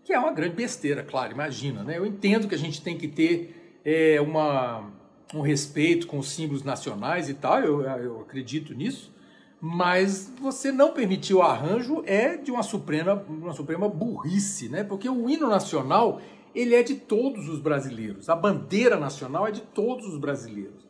que 0.05 0.13
é 0.13 0.19
uma 0.19 0.31
grande 0.31 0.55
besteira, 0.55 1.03
claro, 1.03 1.33
imagina, 1.33 1.83
né? 1.83 1.97
Eu 1.97 2.05
entendo 2.05 2.47
que 2.47 2.53
a 2.53 2.57
gente 2.57 2.79
tem 2.79 2.95
que 2.95 3.07
ter 3.07 3.79
é, 3.83 4.21
uma, 4.21 4.91
um 5.33 5.41
respeito 5.41 6.05
com 6.05 6.19
os 6.19 6.29
símbolos 6.29 6.63
nacionais 6.63 7.27
e 7.27 7.33
tal, 7.33 7.59
eu, 7.59 7.81
eu 7.81 8.21
acredito 8.21 8.73
nisso, 8.75 9.11
mas 9.59 10.31
você 10.39 10.71
não 10.71 10.93
permitir 10.93 11.33
o 11.33 11.41
arranjo 11.41 12.03
é 12.05 12.37
de 12.37 12.51
uma 12.51 12.61
suprema, 12.61 13.25
uma 13.27 13.51
suprema 13.51 13.89
burrice, 13.89 14.69
né? 14.69 14.83
Porque 14.83 15.09
o 15.09 15.27
hino 15.27 15.49
nacional 15.49 16.21
ele 16.53 16.75
é 16.75 16.83
de 16.83 16.95
todos 16.95 17.49
os 17.49 17.59
brasileiros. 17.59 18.29
A 18.29 18.35
bandeira 18.35 18.97
nacional 18.97 19.47
é 19.47 19.51
de 19.51 19.61
todos 19.61 20.05
os 20.05 20.19
brasileiros. 20.19 20.84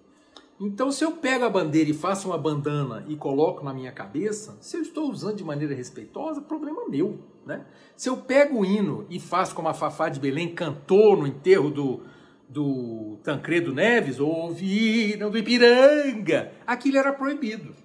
Então, 0.59 0.89
se 0.89 1.03
eu 1.03 1.11
pego 1.11 1.43
a 1.43 1.49
bandeira 1.49 1.89
e 1.89 1.93
faço 1.93 2.29
uma 2.29 2.37
bandana 2.37 3.03
e 3.09 3.15
coloco 3.17 3.63
na 3.63 3.73
minha 3.73 3.91
cabeça, 3.91 4.57
se 4.61 4.77
eu 4.77 4.81
estou 4.81 5.11
usando 5.11 5.35
de 5.35 5.43
maneira 5.43 5.75
respeitosa, 5.75 6.41
problema 6.41 6.87
meu, 6.87 7.19
né? 7.45 7.65
Se 7.95 8.07
eu 8.07 8.17
pego 8.17 8.59
o 8.59 8.65
hino 8.65 9.05
e 9.09 9.19
faço 9.19 9.53
como 9.53 9.67
a 9.67 9.73
Fafá 9.73 10.07
de 10.07 10.19
Belém 10.19 10.55
cantou 10.55 11.17
no 11.17 11.27
enterro 11.27 11.69
do, 11.69 12.03
do 12.47 13.17
Tancredo 13.21 13.73
Neves, 13.73 14.17
ou 14.19 14.55
hino 14.57 15.29
do 15.29 15.37
Ipiranga, 15.37 16.53
aquilo 16.65 16.97
era 16.97 17.11
proibido. 17.11 17.75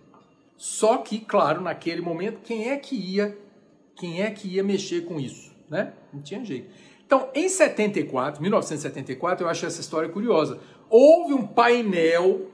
Só 0.57 0.99
que, 0.99 1.19
claro, 1.19 1.61
naquele 1.61 2.01
momento, 2.01 2.39
quem 2.45 2.69
é 2.69 2.77
que 2.77 2.95
ia, 2.95 3.37
quem 3.97 4.23
é 4.23 4.31
que 4.31 4.47
ia 4.47 4.63
mexer 4.63 5.07
com 5.07 5.19
isso, 5.19 5.51
né? 5.69 5.93
Não 6.13 6.23
tinha 6.23 6.45
jeito. 6.45 6.71
Então, 7.05 7.29
em 7.35 7.49
74, 7.49 8.41
1974, 8.41 9.45
eu 9.45 9.51
acho 9.51 9.67
essa 9.67 9.81
história 9.81 10.09
curiosa. 10.09 10.61
Houve 10.89 11.35
um 11.35 11.45
painel 11.45 12.50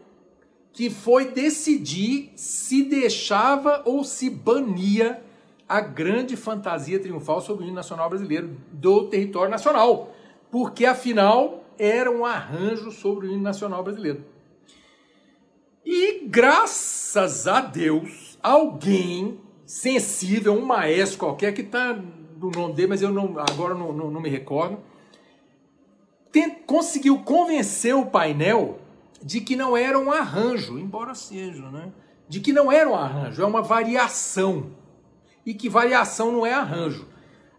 que 0.77 0.91
foi 0.91 1.31
decidir 1.31 2.31
se 2.37 2.83
deixava 2.83 3.81
ou 3.87 4.05
se 4.05 4.29
bania 4.29 5.25
a 5.67 5.81
grande 5.81 6.37
fantasia 6.37 7.01
triunfal 7.01 7.41
sobre 7.41 7.65
o 7.65 7.67
hino 7.67 7.75
nacional 7.75 8.11
brasileiro 8.11 8.55
do 8.71 9.05
território 9.05 9.51
nacional, 9.51 10.15
porque 10.51 10.85
afinal 10.85 11.65
era 11.79 12.11
um 12.11 12.27
arranjo 12.27 12.91
sobre 12.91 13.27
o 13.27 13.33
hino 13.33 13.43
nacional 13.43 13.83
brasileiro. 13.83 14.23
E 15.83 16.27
graças 16.27 17.47
a 17.47 17.63
Deus, 17.63 18.39
alguém 18.43 19.41
sensível, 19.65 20.53
um 20.53 20.67
maestro 20.67 21.21
qualquer 21.21 21.55
que 21.55 21.63
está 21.63 21.95
no 22.39 22.51
nome 22.51 22.75
dele, 22.75 22.89
mas 22.89 23.01
eu 23.01 23.11
não, 23.11 23.39
agora 23.39 23.75
não, 23.75 23.95
não, 23.95 24.11
não 24.11 24.21
me 24.21 24.29
recordo, 24.29 24.79
tem, 26.31 26.51
conseguiu 26.51 27.21
convencer 27.21 27.97
o 27.97 28.05
painel 28.05 28.79
de 29.27 29.41
que 29.41 29.57
não 29.57 29.77
era 29.77 29.99
um 29.99 30.13
arranjo, 30.13 30.79
embora 30.79 31.13
seja, 31.13 31.69
né? 31.69 31.93
De 32.29 32.39
que 32.39 32.53
não 32.53 32.71
era 32.71 32.89
um 32.89 32.95
arranjo, 32.95 33.43
é 33.43 33.45
uma 33.45 33.61
variação. 33.61 34.71
E 35.45 35.53
que 35.53 35.69
variação 35.69 36.31
não 36.31 36.47
é 36.47 36.53
arranjo. 36.53 37.09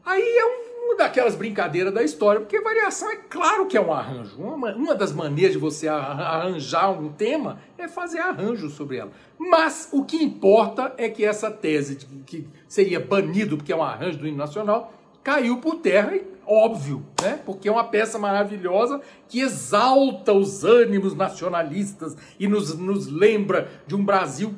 Aí 0.05 0.23
é 0.23 0.45
uma 0.45 0.95
daquelas 0.95 1.35
brincadeiras 1.35 1.93
da 1.93 2.01
história, 2.01 2.39
porque 2.39 2.61
variação 2.61 3.11
é 3.11 3.17
claro 3.17 3.65
que 3.65 3.75
é 3.75 3.81
um 3.81 3.91
arranjo. 3.91 4.41
Uma, 4.41 4.73
uma 4.73 4.95
das 4.95 5.11
maneiras 5.11 5.51
de 5.51 5.57
você 5.57 5.89
arranjar 5.89 6.89
um 6.89 7.09
tema 7.11 7.59
é 7.77 7.85
fazer 7.85 8.19
arranjo 8.19 8.69
sobre 8.69 8.95
ela. 8.95 9.11
Mas 9.37 9.89
o 9.91 10.05
que 10.05 10.23
importa 10.23 10.93
é 10.97 11.09
que 11.09 11.25
essa 11.25 11.51
tese 11.51 11.97
de 11.97 12.05
que 12.23 12.47
seria 12.65 13.01
banido 13.01 13.57
porque 13.57 13.73
é 13.73 13.75
um 13.75 13.83
arranjo 13.83 14.19
do 14.19 14.25
hino 14.25 14.37
nacional 14.37 14.93
caiu 15.21 15.57
por 15.57 15.75
terra 15.75 16.15
e 16.15 16.25
óbvio, 16.47 17.05
né? 17.21 17.39
Porque 17.45 17.67
é 17.67 17.71
uma 17.71 17.83
peça 17.83 18.17
maravilhosa 18.17 19.01
que 19.27 19.41
exalta 19.41 20.31
os 20.33 20.63
ânimos 20.63 21.13
nacionalistas 21.13 22.15
e 22.39 22.47
nos, 22.47 22.77
nos 22.77 23.07
lembra 23.07 23.69
de 23.85 23.95
um 23.95 24.03
Brasil 24.03 24.55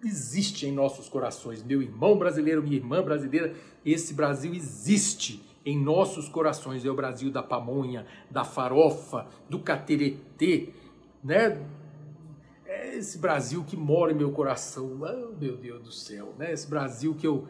que 0.00 0.08
existe 0.08 0.66
em 0.66 0.72
nossos 0.72 1.08
corações. 1.08 1.62
Meu 1.62 1.80
irmão 1.80 2.18
brasileiro, 2.18 2.62
minha 2.62 2.76
irmã 2.76 3.02
brasileira, 3.02 3.54
esse 3.84 4.12
Brasil 4.12 4.52
existe 4.54 5.42
em 5.64 5.78
nossos 5.78 6.28
corações. 6.28 6.84
É 6.84 6.90
o 6.90 6.94
Brasil 6.94 7.30
da 7.30 7.42
pamonha, 7.42 8.04
da 8.30 8.44
farofa, 8.44 9.26
do 9.48 9.58
cateretê, 9.60 10.70
né? 11.22 11.64
É 12.66 12.96
esse 12.96 13.18
Brasil 13.18 13.64
que 13.64 13.76
mora 13.76 14.12
em 14.12 14.14
meu 14.14 14.32
coração. 14.32 15.00
Oh, 15.00 15.34
meu 15.40 15.56
Deus 15.56 15.82
do 15.82 15.92
céu, 15.92 16.34
né? 16.38 16.52
Esse 16.52 16.68
Brasil 16.68 17.14
que 17.14 17.26
eu 17.26 17.46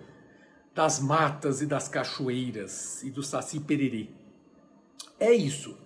das 0.75 0.99
matas 0.99 1.63
e 1.63 1.67
das 1.67 1.89
cachoeiras 1.89 3.03
e 3.03 3.11
do 3.11 3.23
saci 3.23 3.61
pererê. 3.61 4.09
É 5.21 5.33
isso. 5.33 5.79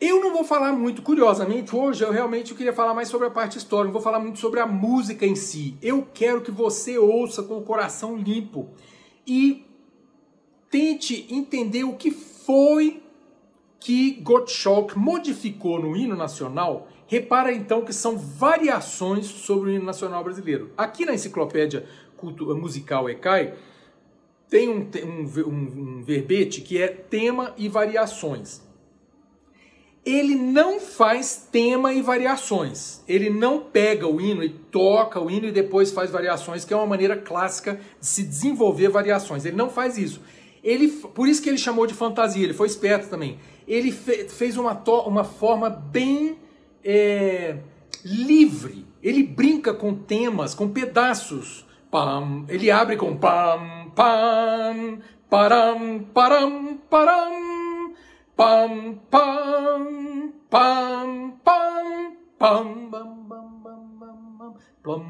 Eu 0.00 0.20
não 0.20 0.32
vou 0.32 0.42
falar 0.42 0.72
muito, 0.72 1.00
curiosamente, 1.00 1.76
hoje 1.76 2.02
eu 2.02 2.10
realmente 2.10 2.52
queria 2.54 2.72
falar 2.72 2.92
mais 2.92 3.06
sobre 3.06 3.28
a 3.28 3.30
parte 3.30 3.56
histórica, 3.56 3.86
não 3.86 3.92
vou 3.92 4.02
falar 4.02 4.18
muito 4.18 4.40
sobre 4.40 4.58
a 4.58 4.66
música 4.66 5.24
em 5.24 5.36
si. 5.36 5.78
Eu 5.80 6.04
quero 6.12 6.40
que 6.40 6.50
você 6.50 6.98
ouça 6.98 7.40
com 7.44 7.56
o 7.56 7.62
coração 7.62 8.16
limpo 8.16 8.70
e 9.24 9.64
tente 10.68 11.32
entender 11.32 11.84
o 11.84 11.94
que 11.94 12.10
foi 12.10 13.00
que 13.78 14.14
Gottschalk 14.22 14.98
modificou 14.98 15.80
no 15.80 15.96
hino 15.96 16.16
nacional. 16.16 16.88
Repara 17.06 17.52
então 17.52 17.84
que 17.84 17.92
são 17.92 18.16
variações 18.18 19.26
sobre 19.26 19.70
o 19.70 19.72
hino 19.72 19.84
nacional 19.84 20.24
brasileiro. 20.24 20.72
Aqui 20.76 21.04
na 21.04 21.14
enciclopédia 21.14 21.86
culto, 22.22 22.56
musical 22.56 23.10
ECAI, 23.10 23.54
tem 24.48 24.68
um, 24.68 24.88
um, 25.04 25.98
um, 25.98 26.02
verbete 26.02 26.60
que 26.60 26.80
é 26.80 26.86
tema 26.86 27.52
e 27.56 27.68
variações. 27.68 28.62
Ele 30.04 30.34
não 30.34 30.80
faz 30.80 31.48
tema 31.50 31.92
e 31.92 32.02
variações. 32.02 33.02
Ele 33.08 33.30
não 33.30 33.60
pega 33.60 34.06
o 34.06 34.20
hino 34.20 34.42
e 34.42 34.48
toca 34.48 35.20
o 35.20 35.30
hino 35.30 35.46
e 35.46 35.52
depois 35.52 35.90
faz 35.90 36.10
variações, 36.10 36.64
que 36.64 36.74
é 36.74 36.76
uma 36.76 36.86
maneira 36.86 37.16
clássica 37.16 37.80
de 38.00 38.06
se 38.06 38.22
desenvolver 38.22 38.88
variações. 38.88 39.44
Ele 39.44 39.56
não 39.56 39.70
faz 39.70 39.96
isso. 39.96 40.20
Ele, 40.62 40.88
por 40.88 41.26
isso 41.26 41.42
que 41.42 41.48
ele 41.48 41.58
chamou 41.58 41.86
de 41.86 41.94
fantasia, 41.94 42.44
ele 42.44 42.54
foi 42.54 42.66
esperto 42.66 43.08
também. 43.08 43.38
Ele 43.66 43.90
fe, 43.90 44.28
fez 44.28 44.56
uma, 44.56 44.74
to, 44.74 45.00
uma 45.08 45.24
forma 45.24 45.70
bem 45.70 46.36
é, 46.84 47.56
livre. 48.04 48.84
Ele 49.02 49.22
brinca 49.22 49.72
com 49.72 49.94
temas, 49.94 50.54
com 50.54 50.68
pedaços 50.68 51.64
pam. 51.92 52.44
Ele 52.48 52.68
abre 52.70 52.96
com 52.96 53.18
pam, 53.18 53.90
pam, 53.94 54.98
param, 55.28 56.02
param, 56.14 56.78
param, 56.88 57.92
pam, 58.34 58.94
pam, 59.10 60.32
pam, 60.48 61.32
pam, 61.44 62.16
pam, 62.38 62.88
bam, 62.88 63.14
bam, 63.28 63.50
bam, 63.60 63.84
pam, 64.82 65.04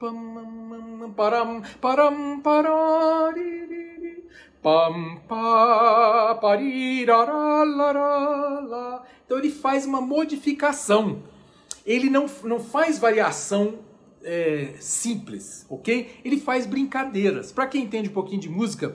pam, 0.00 1.12
param, 1.14 1.60
param, 1.82 2.40
parariri, 2.40 4.24
pam, 4.62 5.18
pa, 5.28 6.34
pariraralala. 6.40 9.02
Então 9.26 9.36
ele 9.36 9.50
faz 9.50 9.84
uma 9.84 10.00
modificação. 10.00 11.22
Ele 11.84 12.08
não, 12.08 12.24
não 12.44 12.58
faz 12.58 12.98
variação 12.98 13.91
é, 14.24 14.74
simples, 14.78 15.66
ok? 15.68 16.10
Ele 16.24 16.38
faz 16.38 16.66
brincadeiras. 16.66 17.52
Para 17.52 17.66
quem 17.66 17.84
entende 17.84 18.08
um 18.08 18.12
pouquinho 18.12 18.40
de 18.40 18.48
música, 18.48 18.94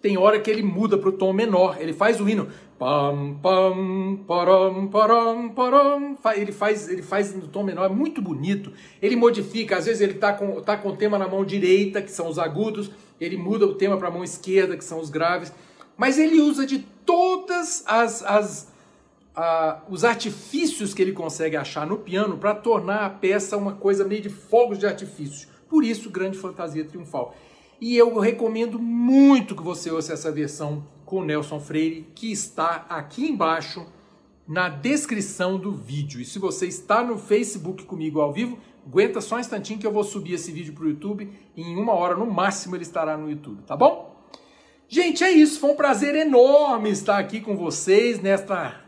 tem 0.00 0.18
hora 0.18 0.38
que 0.38 0.50
ele 0.50 0.62
muda 0.62 0.98
para 0.98 1.08
o 1.08 1.12
tom 1.12 1.32
menor. 1.32 1.78
Ele 1.80 1.92
faz 1.92 2.20
o 2.20 2.28
hino. 2.28 2.48
Pam, 2.78 3.38
pam, 3.40 4.18
param, 4.26 4.88
param, 4.88 5.48
param. 5.48 6.18
Ele 6.36 6.52
faz, 6.52 6.88
ele 6.88 7.02
faz 7.02 7.34
no 7.34 7.48
tom 7.48 7.62
menor, 7.62 7.86
é 7.86 7.88
muito 7.88 8.20
bonito. 8.20 8.72
Ele 9.00 9.16
modifica, 9.16 9.78
às 9.78 9.86
vezes 9.86 10.02
ele 10.02 10.14
tá 10.14 10.32
com, 10.32 10.60
tá 10.60 10.76
com 10.76 10.90
o 10.90 10.96
tema 10.96 11.18
na 11.18 11.26
mão 11.26 11.44
direita, 11.44 12.02
que 12.02 12.10
são 12.10 12.28
os 12.28 12.38
agudos, 12.38 12.90
ele 13.20 13.36
muda 13.36 13.64
o 13.64 13.74
tema 13.74 13.96
para 13.96 14.08
a 14.08 14.10
mão 14.10 14.22
esquerda, 14.22 14.76
que 14.76 14.84
são 14.84 15.00
os 15.00 15.08
graves. 15.08 15.52
Mas 15.96 16.18
ele 16.18 16.40
usa 16.40 16.66
de 16.66 16.80
todas 17.06 17.84
as, 17.86 18.22
as 18.24 18.73
os 19.88 20.04
artifícios 20.04 20.94
que 20.94 21.02
ele 21.02 21.12
consegue 21.12 21.56
achar 21.56 21.86
no 21.86 21.98
piano 21.98 22.38
para 22.38 22.54
tornar 22.54 23.04
a 23.04 23.10
peça 23.10 23.56
uma 23.56 23.74
coisa 23.74 24.04
meio 24.04 24.22
de 24.22 24.28
fogos 24.28 24.78
de 24.78 24.86
artifício. 24.86 25.48
Por 25.68 25.84
isso, 25.84 26.10
grande 26.10 26.38
fantasia 26.38 26.84
triunfal. 26.84 27.34
E 27.80 27.96
eu 27.96 28.16
recomendo 28.18 28.78
muito 28.78 29.56
que 29.56 29.62
você 29.62 29.90
ouça 29.90 30.12
essa 30.12 30.30
versão 30.30 30.86
com 31.04 31.24
Nelson 31.24 31.60
Freire, 31.60 32.08
que 32.14 32.30
está 32.30 32.86
aqui 32.88 33.26
embaixo 33.26 33.86
na 34.46 34.68
descrição 34.68 35.58
do 35.58 35.72
vídeo. 35.72 36.20
E 36.20 36.24
se 36.24 36.38
você 36.38 36.66
está 36.66 37.02
no 37.02 37.18
Facebook 37.18 37.84
comigo 37.84 38.20
ao 38.20 38.32
vivo, 38.32 38.58
aguenta 38.86 39.20
só 39.20 39.36
um 39.36 39.40
instantinho 39.40 39.78
que 39.78 39.86
eu 39.86 39.92
vou 39.92 40.04
subir 40.04 40.34
esse 40.34 40.52
vídeo 40.52 40.74
para 40.74 40.84
o 40.84 40.88
YouTube. 40.88 41.30
Em 41.56 41.76
uma 41.76 41.92
hora, 41.92 42.14
no 42.14 42.26
máximo, 42.26 42.76
ele 42.76 42.82
estará 42.82 43.16
no 43.16 43.28
YouTube, 43.28 43.62
tá 43.62 43.76
bom? 43.76 44.14
Gente, 44.86 45.24
é 45.24 45.30
isso. 45.30 45.58
Foi 45.58 45.70
um 45.70 45.76
prazer 45.76 46.14
enorme 46.14 46.90
estar 46.90 47.18
aqui 47.18 47.40
com 47.40 47.56
vocês 47.56 48.20
nesta 48.20 48.83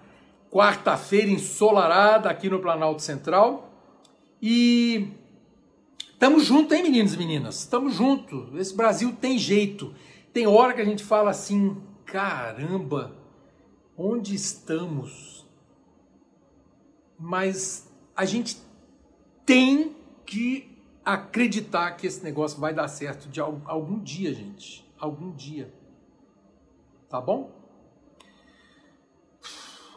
quarta-feira 0.50 1.30
ensolarada 1.30 2.30
aqui 2.30 2.48
no 2.48 2.60
Planalto 2.60 3.02
Central. 3.02 3.70
E 4.40 5.12
estamos 6.12 6.44
juntos, 6.44 6.76
hein, 6.76 6.82
meninos 6.82 7.14
e 7.14 7.16
meninas? 7.16 7.60
Estamos 7.60 7.94
juntos. 7.94 8.54
Esse 8.54 8.74
Brasil 8.74 9.14
tem 9.20 9.38
jeito. 9.38 9.94
Tem 10.32 10.46
hora 10.46 10.74
que 10.74 10.80
a 10.80 10.84
gente 10.84 11.02
fala 11.02 11.30
assim: 11.30 11.80
caramba, 12.04 13.16
onde 13.96 14.34
estamos? 14.34 15.46
Mas 17.18 17.90
a 18.14 18.24
gente 18.24 18.58
tem 19.44 19.96
que 20.26 20.76
acreditar 21.04 21.92
que 21.92 22.06
esse 22.06 22.22
negócio 22.22 22.60
vai 22.60 22.74
dar 22.74 22.88
certo 22.88 23.28
de 23.28 23.40
algum 23.40 23.98
dia, 24.00 24.34
gente. 24.34 24.84
Algum 24.98 25.30
dia. 25.30 25.72
Tá 27.08 27.20
bom? 27.20 27.55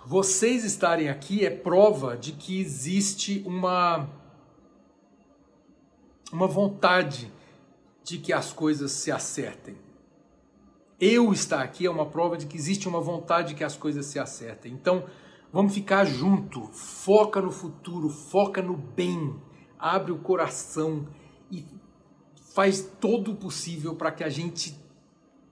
Vocês 0.09 0.63
estarem 0.63 1.07
aqui 1.07 1.45
é 1.45 1.51
prova 1.51 2.17
de 2.17 2.31
que 2.31 2.59
existe 2.59 3.43
uma 3.45 4.09
uma 6.33 6.47
vontade 6.47 7.31
de 8.03 8.17
que 8.17 8.33
as 8.33 8.51
coisas 8.51 8.91
se 8.91 9.11
acertem. 9.11 9.75
Eu 10.99 11.31
estar 11.31 11.61
aqui 11.61 11.85
é 11.85 11.91
uma 11.91 12.07
prova 12.07 12.37
de 12.37 12.47
que 12.47 12.57
existe 12.57 12.87
uma 12.87 12.99
vontade 12.99 13.49
de 13.49 13.53
que 13.53 13.63
as 13.63 13.77
coisas 13.77 14.07
se 14.07 14.17
acertem. 14.17 14.73
Então, 14.73 15.05
vamos 15.53 15.75
ficar 15.75 16.05
junto, 16.05 16.63
foca 16.73 17.39
no 17.39 17.51
futuro, 17.51 18.09
foca 18.09 18.63
no 18.63 18.75
bem, 18.75 19.35
abre 19.77 20.11
o 20.11 20.17
coração 20.17 21.07
e 21.51 21.63
faz 22.55 22.81
todo 22.99 23.33
o 23.33 23.35
possível 23.35 23.93
para 23.93 24.11
que 24.11 24.23
a 24.23 24.29
gente 24.29 24.75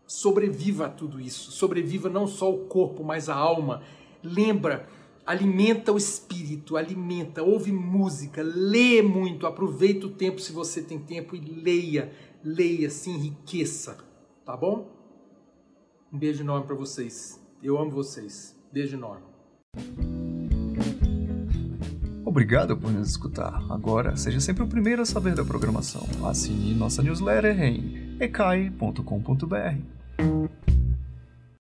sobreviva 0.08 0.88
a 0.88 0.90
tudo 0.90 1.22
isso. 1.22 1.52
Sobreviva 1.52 2.10
não 2.10 2.26
só 2.26 2.52
o 2.52 2.66
corpo, 2.66 3.04
mas 3.04 3.30
a 3.30 3.36
alma. 3.36 3.84
Lembra, 4.24 4.88
alimenta 5.26 5.92
o 5.92 5.98
espírito, 5.98 6.78
alimenta, 6.78 7.44
ouve 7.44 7.72
música, 7.72 8.42
lê 8.42 9.02
muito, 9.02 9.46
aproveita 9.46 10.08
o 10.08 10.12
tempo 10.12 10.40
se 10.40 10.52
você 10.52 10.82
tem 10.82 11.00
tempo 11.00 11.36
e 11.36 11.40
leia, 11.40 12.12
leia, 12.44 12.90
se 12.90 13.10
enriqueça, 13.10 13.98
tá 14.46 14.56
bom? 14.56 14.90
Um 16.12 16.18
beijo 16.18 16.44
enorme 16.44 16.66
para 16.66 16.76
vocês. 16.76 17.42
Eu 17.62 17.78
amo 17.78 17.92
vocês. 17.92 18.56
Beijo 18.72 18.96
enorme. 18.96 19.26
Obrigado 22.24 22.78
por 22.78 22.92
nos 22.92 23.10
escutar. 23.10 23.64
Agora, 23.70 24.16
seja 24.16 24.40
sempre 24.40 24.64
o 24.64 24.68
primeiro 24.68 25.02
a 25.02 25.06
saber 25.06 25.34
da 25.34 25.44
programação. 25.44 26.06
Assine 26.24 26.74
nossa 26.74 27.02
newsletter 27.02 27.60
em 27.62 28.18
ecai.com.br. 28.20 29.78